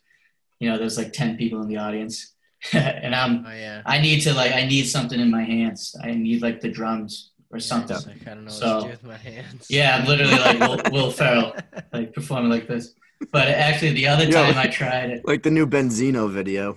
[0.60, 2.34] you know, there was like ten people in the audience,
[2.72, 3.82] and I'm Oh yeah.
[3.86, 5.94] I need to like I need something in my hands.
[6.02, 7.96] I need like the drums or something.
[7.96, 9.66] It's like, I don't know what So- to do with my hands.
[9.70, 11.54] Yeah, I'm literally like Will, Will Ferrell,
[11.92, 12.94] like performing like this.
[13.32, 14.32] But actually, the other Yo.
[14.32, 16.76] time I tried it, Like the new Benzino video.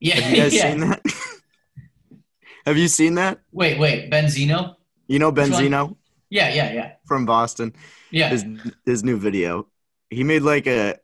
[0.00, 0.70] yeah, Have you guys yeah.
[0.70, 1.00] seen that?
[2.66, 3.40] Have you seen that?
[3.52, 4.76] Wait, wait, Benzino?
[5.08, 5.62] You know Which one?
[5.62, 5.96] Benzino
[6.32, 7.74] Yeah, yeah, yeah, from Boston.
[8.10, 8.30] yeah.
[8.30, 8.44] His
[8.86, 9.66] his new video.
[10.08, 10.96] He made like a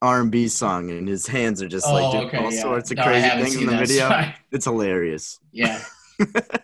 [0.00, 2.62] R&B song, and his hands are just like oh, doing okay, all yeah.
[2.62, 4.08] sorts of No, crazy haven't things in the that, video.
[4.08, 4.34] sorry.
[4.52, 5.38] It's hilarious.
[5.52, 5.82] Yeah,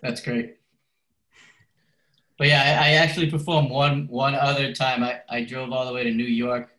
[0.02, 0.56] that's great.
[2.38, 5.02] But yeah, I, I actually performed one one other time.
[5.02, 6.70] I, I drove all the way to New York.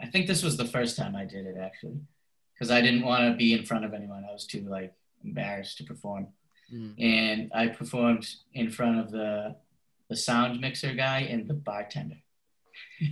[0.00, 2.00] I think this was the first time I did it actually,
[2.54, 4.24] because I didn't want to be in front of anyone.
[4.28, 6.28] I was too like embarrassed to perform,
[6.72, 6.94] Mm.
[6.98, 8.24] and I performed
[8.54, 9.56] in front of the
[10.10, 12.16] the sound mixer guy and the bartender.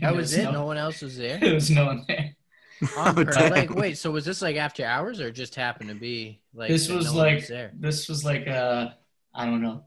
[0.00, 0.44] That There was it.
[0.44, 1.38] No, No one else was there.
[1.40, 2.34] there was no one there.
[2.96, 6.68] Oh, like, wait, so was this like after hours or just happened to be like
[6.68, 7.72] this was no one like there?
[7.74, 8.90] this was like uh
[9.34, 9.84] I don't know,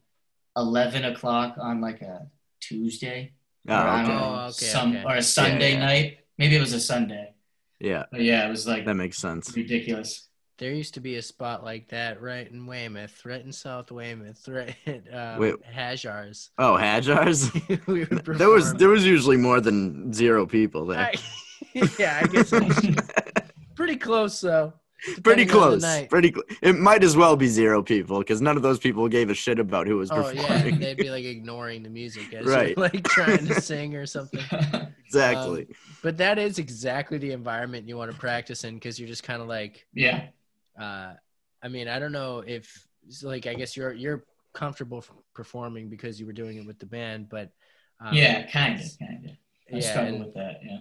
[0.57, 2.27] eleven o'clock on like a
[2.59, 3.33] Tuesday.
[3.69, 4.07] Oh, or, okay.
[4.07, 5.03] know, Oh, okay, some okay.
[5.05, 5.79] or a Sunday yeah.
[5.79, 6.17] night.
[6.37, 7.33] Maybe it was a Sunday.
[7.79, 9.55] Yeah, But yeah, it was like that makes sense.
[9.55, 10.27] ridiculous.
[10.61, 14.47] There used to be a spot like that right in Weymouth, right in South Weymouth,
[14.47, 15.55] right at um, Wait.
[15.63, 16.51] Hajjar's.
[16.59, 17.49] Oh, Hajjars.
[17.87, 18.03] we
[18.37, 20.99] there was there was usually more than zero people there.
[20.99, 21.13] I-
[21.97, 22.53] yeah, I guess
[23.75, 24.73] pretty close though.
[25.23, 26.07] Pretty depending on close.
[26.09, 26.29] Pretty.
[26.31, 29.33] Cl- it might as well be zero people because none of those people gave a
[29.33, 30.79] shit about who was Oh yeah, performing.
[30.79, 32.77] they'd be like ignoring the music as Right.
[32.77, 34.43] you're like trying to sing or something.
[35.07, 35.69] exactly.
[36.03, 39.41] But that is exactly the environment you want to practice in because you're just kind
[39.41, 40.27] of like, yeah.
[40.79, 41.13] Uh,
[41.63, 42.87] I mean, I don't know if
[43.23, 45.03] like I guess you're you're comfortable
[45.33, 47.51] performing because you were doing it with the band, but
[47.99, 49.37] um, Yeah, kinda, kinda.
[49.73, 50.79] I yeah, struggle and with that, yeah.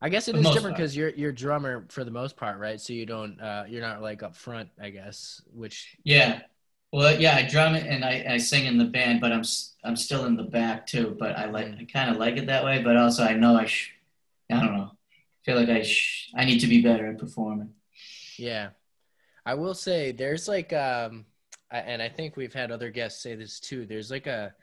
[0.00, 2.80] I guess it the is different because you're you're drummer for the most part, right?
[2.80, 6.40] So you don't uh, you're not like up front, I guess, which Yeah.
[6.92, 9.42] Well, yeah, I drum it and I, I sing in the band, but I'm
[9.84, 11.16] I'm still in the back too.
[11.18, 12.82] But I like I kind of like it that way.
[12.82, 13.92] But also I know I sh-
[14.50, 14.92] I don't know.
[14.92, 17.74] I feel like I sh- I need to be better at performing.
[18.38, 18.70] Yeah.
[19.46, 21.24] I will say there's like um
[21.70, 23.84] and I think we've had other guests say this too.
[23.86, 24.54] There's like a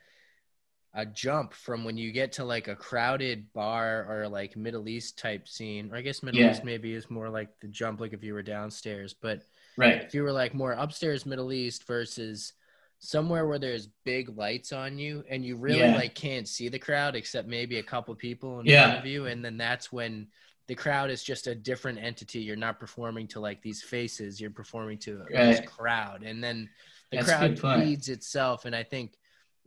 [0.94, 5.18] a jump from when you get to like a crowded bar or like Middle East
[5.18, 5.92] type scene.
[5.92, 6.52] Or I guess Middle Yeah.
[6.52, 9.42] East maybe is more like the jump like if you were downstairs, but
[9.76, 10.02] Right.
[10.02, 12.54] if you were like more upstairs Middle East versus
[12.98, 15.96] somewhere where there's big lights on you and you really Yeah.
[15.96, 18.84] like can't see the crowd except maybe a couple people in Yeah.
[18.86, 20.28] front of you and then that's when
[20.68, 24.50] the crowd is just a different entity you're not performing to like these faces you're
[24.50, 26.68] performing to this crowd and then
[27.10, 29.14] the That's crowd feeds itself and i think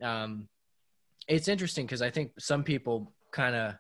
[0.02, 0.48] um
[1.28, 3.76] it's interesting because i think some people kind of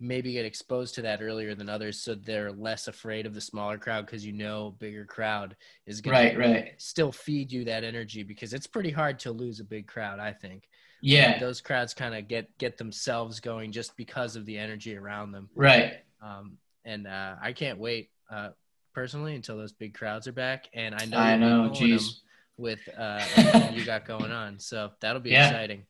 [0.00, 3.78] maybe get exposed to that earlier than others so they're less afraid of the smaller
[3.78, 5.54] crowd because you know bigger crowd
[5.86, 6.32] is going Right.
[6.32, 6.68] to Right.
[6.78, 10.32] still feed you that energy because it's pretty hard to lose a big crowd i
[10.32, 10.68] think
[11.02, 11.38] Yeah.
[11.38, 15.48] those crowds kind of get get themselves going just because of the energy around them
[15.54, 15.94] Right.
[16.22, 18.50] Um, and uh, i can't wait uh,
[18.94, 21.68] personally until those big crowds are back and i know I know.
[21.72, 22.20] pulling 'em Jeez.
[22.56, 25.48] with uh, you got going on so that'll be Yeah.
[25.48, 25.84] exciting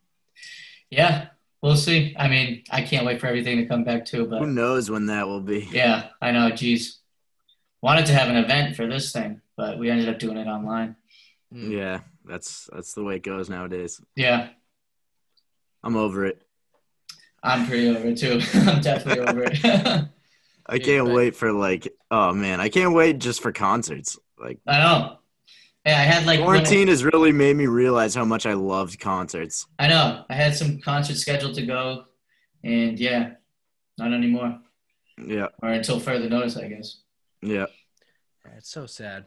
[0.91, 1.29] Yeah.
[1.63, 2.13] We'll see.
[2.19, 4.27] I mean, I can't wait for everything to come back too.
[4.27, 5.69] But who knows when that will be?
[5.71, 6.51] yeah, I know.
[6.51, 6.99] Geez.
[7.83, 10.97] Wanted to have an event for this thing, but we ended up doing it online.
[11.55, 11.71] Mm.
[11.71, 14.01] Yeah, that's that's the way it goes nowadays.
[14.17, 14.49] Yeah.
[15.85, 16.43] I'm over it.
[17.45, 18.41] I'm pretty over it too.
[18.69, 20.09] I'm definitely over it.
[20.73, 24.19] I can't but- wait for like oh man, I can't wait just for concerts.
[24.39, 25.19] Like I know.
[25.87, 28.55] Yeah, I had like when I- quarantine has really made me realize how much I
[28.55, 29.67] loved concerts.
[29.79, 30.25] I know.
[30.31, 32.05] I had some concerts scheduled to go,
[32.63, 33.33] and yeah,
[33.99, 34.61] not anymore,
[35.19, 37.03] Yeah, or until further notice, I guess.
[37.43, 37.67] yeah.
[38.45, 39.27] Yeah, it's so sad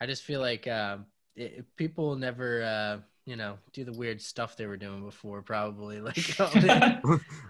[0.00, 1.06] i just feel like um,
[1.36, 6.00] it, people never uh, you know do the weird stuff they were doing before probably
[6.08, 6.16] like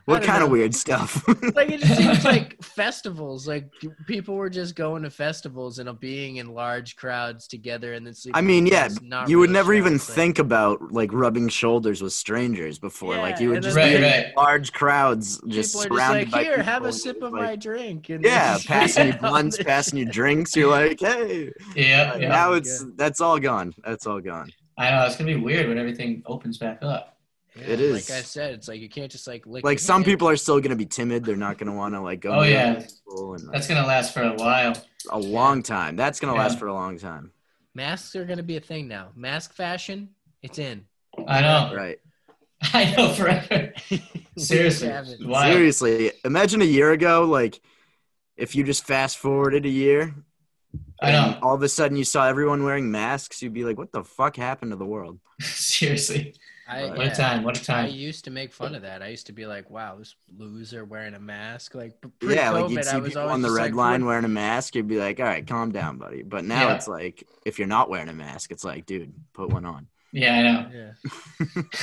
[0.05, 1.27] What don't kind of weird stuff?
[1.55, 3.71] like it just seems like festivals like
[4.07, 8.37] people were just going to festivals and being in large crowds together and then sleeping
[8.37, 11.49] I mean, yeah, not you would real never even crowds, like- think about like rubbing
[11.49, 13.17] shoulders with strangers before.
[13.17, 14.37] like you would just then- be in Right, right.
[14.37, 17.43] large crowds, just people are just surrounded like by here have a sip of like-
[17.43, 20.55] my drink and Yeah, then- passing you all blunts, passing you drinks.
[20.55, 21.51] You're like, hey.
[21.75, 22.29] Yeah, yeah.
[22.29, 23.73] now Oh, it's that's all gone.
[23.85, 24.51] That's all gone.
[24.83, 27.17] I know it's gonna be weird when everything opens back up.
[27.55, 28.09] Yeah, It is.
[28.09, 30.07] like i said it's like you can't just like lick Like some hand.
[30.07, 31.25] people are still gonna be timid.
[31.25, 32.33] They're not gonna want to like go.
[32.33, 32.77] Oh, yeah.
[32.77, 34.75] and, like, That's gonna last for a while.
[35.11, 35.95] a long time.
[35.97, 37.33] That's gonna last for a long time.
[37.75, 40.09] masks are going to be a thing now mask fashion
[40.43, 40.85] it's in
[41.29, 41.73] I know.
[41.77, 41.99] Right.
[42.73, 43.73] I know forever.
[44.39, 44.89] Seriously.
[45.21, 45.43] Wow.
[45.45, 47.61] Seriously, imagine a year ago, like
[48.37, 50.15] if you just fast forwarded a year.
[51.03, 51.39] I know.
[51.43, 53.43] All of a sudden, you saw everyone wearing masks.
[53.43, 56.35] You'd be like, "What the fuck happened to the world?" Seriously.
[56.69, 57.43] I, What What yeah, a time!
[57.43, 57.85] What a time!
[57.87, 59.03] I used to make fun of that.
[59.03, 62.85] I used to be like, "Wow, this loser wearing a mask." Like, yeah, like you'd
[62.85, 64.77] see people on the red like, line wearing a mask.
[64.77, 66.23] You'd be like, all right, calm down, buddy.
[66.23, 66.77] But now Yeah.
[66.77, 69.89] it's like, if you're not wearing a mask, it's like, dude, put one on.
[70.13, 70.71] Yeah, I know.
[70.73, 70.93] Yeah.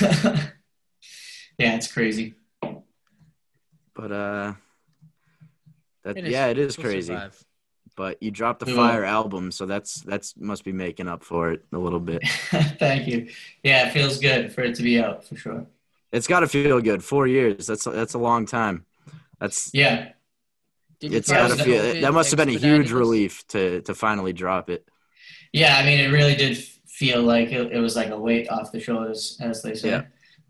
[1.58, 2.34] yeah, it's crazy.
[3.94, 4.54] But uh,
[6.04, 7.08] that It is- yeah, it is we'll crazy.
[7.08, 7.44] survive.
[8.00, 8.88] But you dropped the We will.
[8.88, 12.22] Fire album, so that's that's must be making up for it a little bit.
[12.78, 13.28] Thank you.
[13.62, 15.66] Yeah, it feels good for it to be out for sure.
[16.10, 17.04] It's got to feel good.
[17.04, 17.66] Four years.
[17.66, 18.86] That's that's a long time.
[19.38, 20.12] That's Yeah,
[21.00, 21.82] Did you it's find got to that feel.
[21.82, 24.88] COVID That must have been a huge relief to to finally drop it.
[25.52, 25.76] yeah.
[25.76, 28.80] I mean, it really did feel like it, it was like a weight off the
[28.80, 29.90] shoulders, as they say.
[29.90, 30.02] Yeah.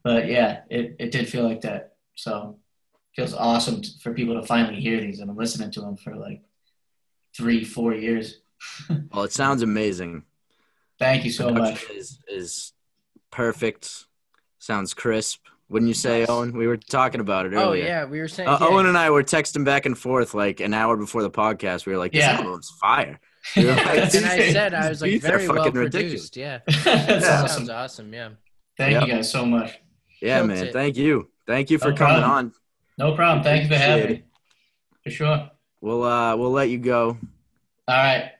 [0.05, 1.94] But yeah, it, it did feel like that.
[2.14, 2.59] So
[3.12, 5.20] it feels awesome t- for people to finally hear these.
[5.20, 6.42] I've listening to them for like
[7.41, 8.36] three, four years.
[9.12, 10.24] Well, it sounds amazing.
[10.99, 11.88] Thank you so much.
[11.91, 12.72] Is is
[13.30, 14.05] perfect.
[14.59, 15.41] Sounds crisp.
[15.70, 16.28] Wouldn't you say, Nice.
[16.28, 16.57] Owen?
[16.57, 17.64] We were talking about it earlier.
[17.84, 18.49] Oh yeah, we were saying.
[18.49, 21.30] Uh, yeah, Owen and I were texting back and forth like an hour before the
[21.30, 21.86] podcast.
[21.86, 22.36] We were like, "This Yeah.
[22.41, 23.18] album's fire."
[23.57, 26.28] We were like, and I said I was like very well fucking ridiculous.
[26.28, 26.36] produced.
[26.36, 27.49] Yeah, That's that awesome.
[27.57, 28.12] sounds awesome.
[28.12, 28.28] Yeah.
[28.76, 29.03] Thank Yep.
[29.09, 29.78] you guys so much.
[30.20, 30.66] Yeah, Killed man.
[30.66, 30.72] it.
[30.74, 31.30] Thank you.
[31.47, 32.30] Thank you for No coming problem.
[32.30, 32.53] on.
[32.99, 33.43] No problem.
[33.43, 34.22] Thank you for having me.
[35.05, 35.51] For sure.
[35.81, 37.16] We'll uh we'll let you go.
[37.89, 38.33] All right.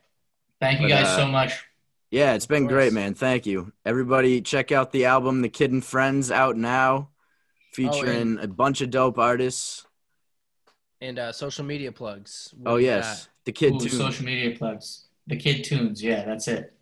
[0.61, 1.65] Thank you But, guys uh, so much.
[2.11, 3.15] Yeah, it's been great, man.
[3.15, 3.73] Thank you.
[3.87, 7.09] Everybody check out the album The Kid and Friends out now.
[7.73, 9.87] Featuring a bunch of dope artists.
[11.01, 12.53] And uh, social media plugs.
[12.59, 13.29] What Oh do you yes.
[13.45, 13.89] The Kid Ooh, too.
[13.89, 15.07] social media plugs.
[15.29, 16.03] The Kid Tunes.
[16.03, 16.75] Yeah, that's it.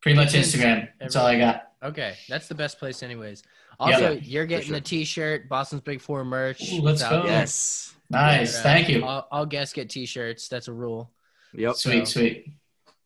[0.00, 0.88] Pretty much Instagram.
[1.00, 1.62] That's all I got.
[1.82, 1.88] got?
[1.90, 3.42] Okay, that's the best place, anyways.
[3.80, 4.76] Also, Yeah, you're getting sure.
[4.76, 6.72] a T-shirt, Boston's Big Four merch.
[6.72, 7.24] Ooh, let's go.
[7.26, 7.94] Yes.
[8.10, 8.52] Nice.
[8.54, 9.04] Yeah, uh, Thank you.
[9.04, 10.48] All, all guests get T-shirts.
[10.48, 11.10] That's a rule.
[11.54, 11.74] Yep.
[11.76, 12.52] Sweet, sweet.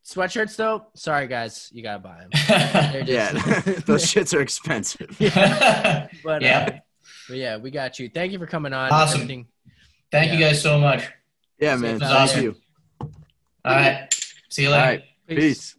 [0.05, 0.87] Sweatshirts, though.
[0.95, 2.29] Sorry, guys, you gotta buy them.
[2.91, 3.31] They're Yeah.
[3.85, 5.15] Those shits are expensive.
[6.23, 6.65] But Yeah.
[6.67, 6.77] uh,
[7.27, 8.09] but yeah, we got you.
[8.09, 8.91] Thank you for coming on.
[8.91, 9.21] Awesome.
[9.21, 9.47] Everything.
[10.11, 11.03] Thank you guys so much.
[11.59, 11.99] Yeah, man.
[11.99, 12.43] Safe Thank out.
[12.43, 12.55] you.
[13.63, 14.07] All right.
[14.49, 14.85] See you All later.
[14.87, 15.03] right.
[15.27, 15.75] Peace.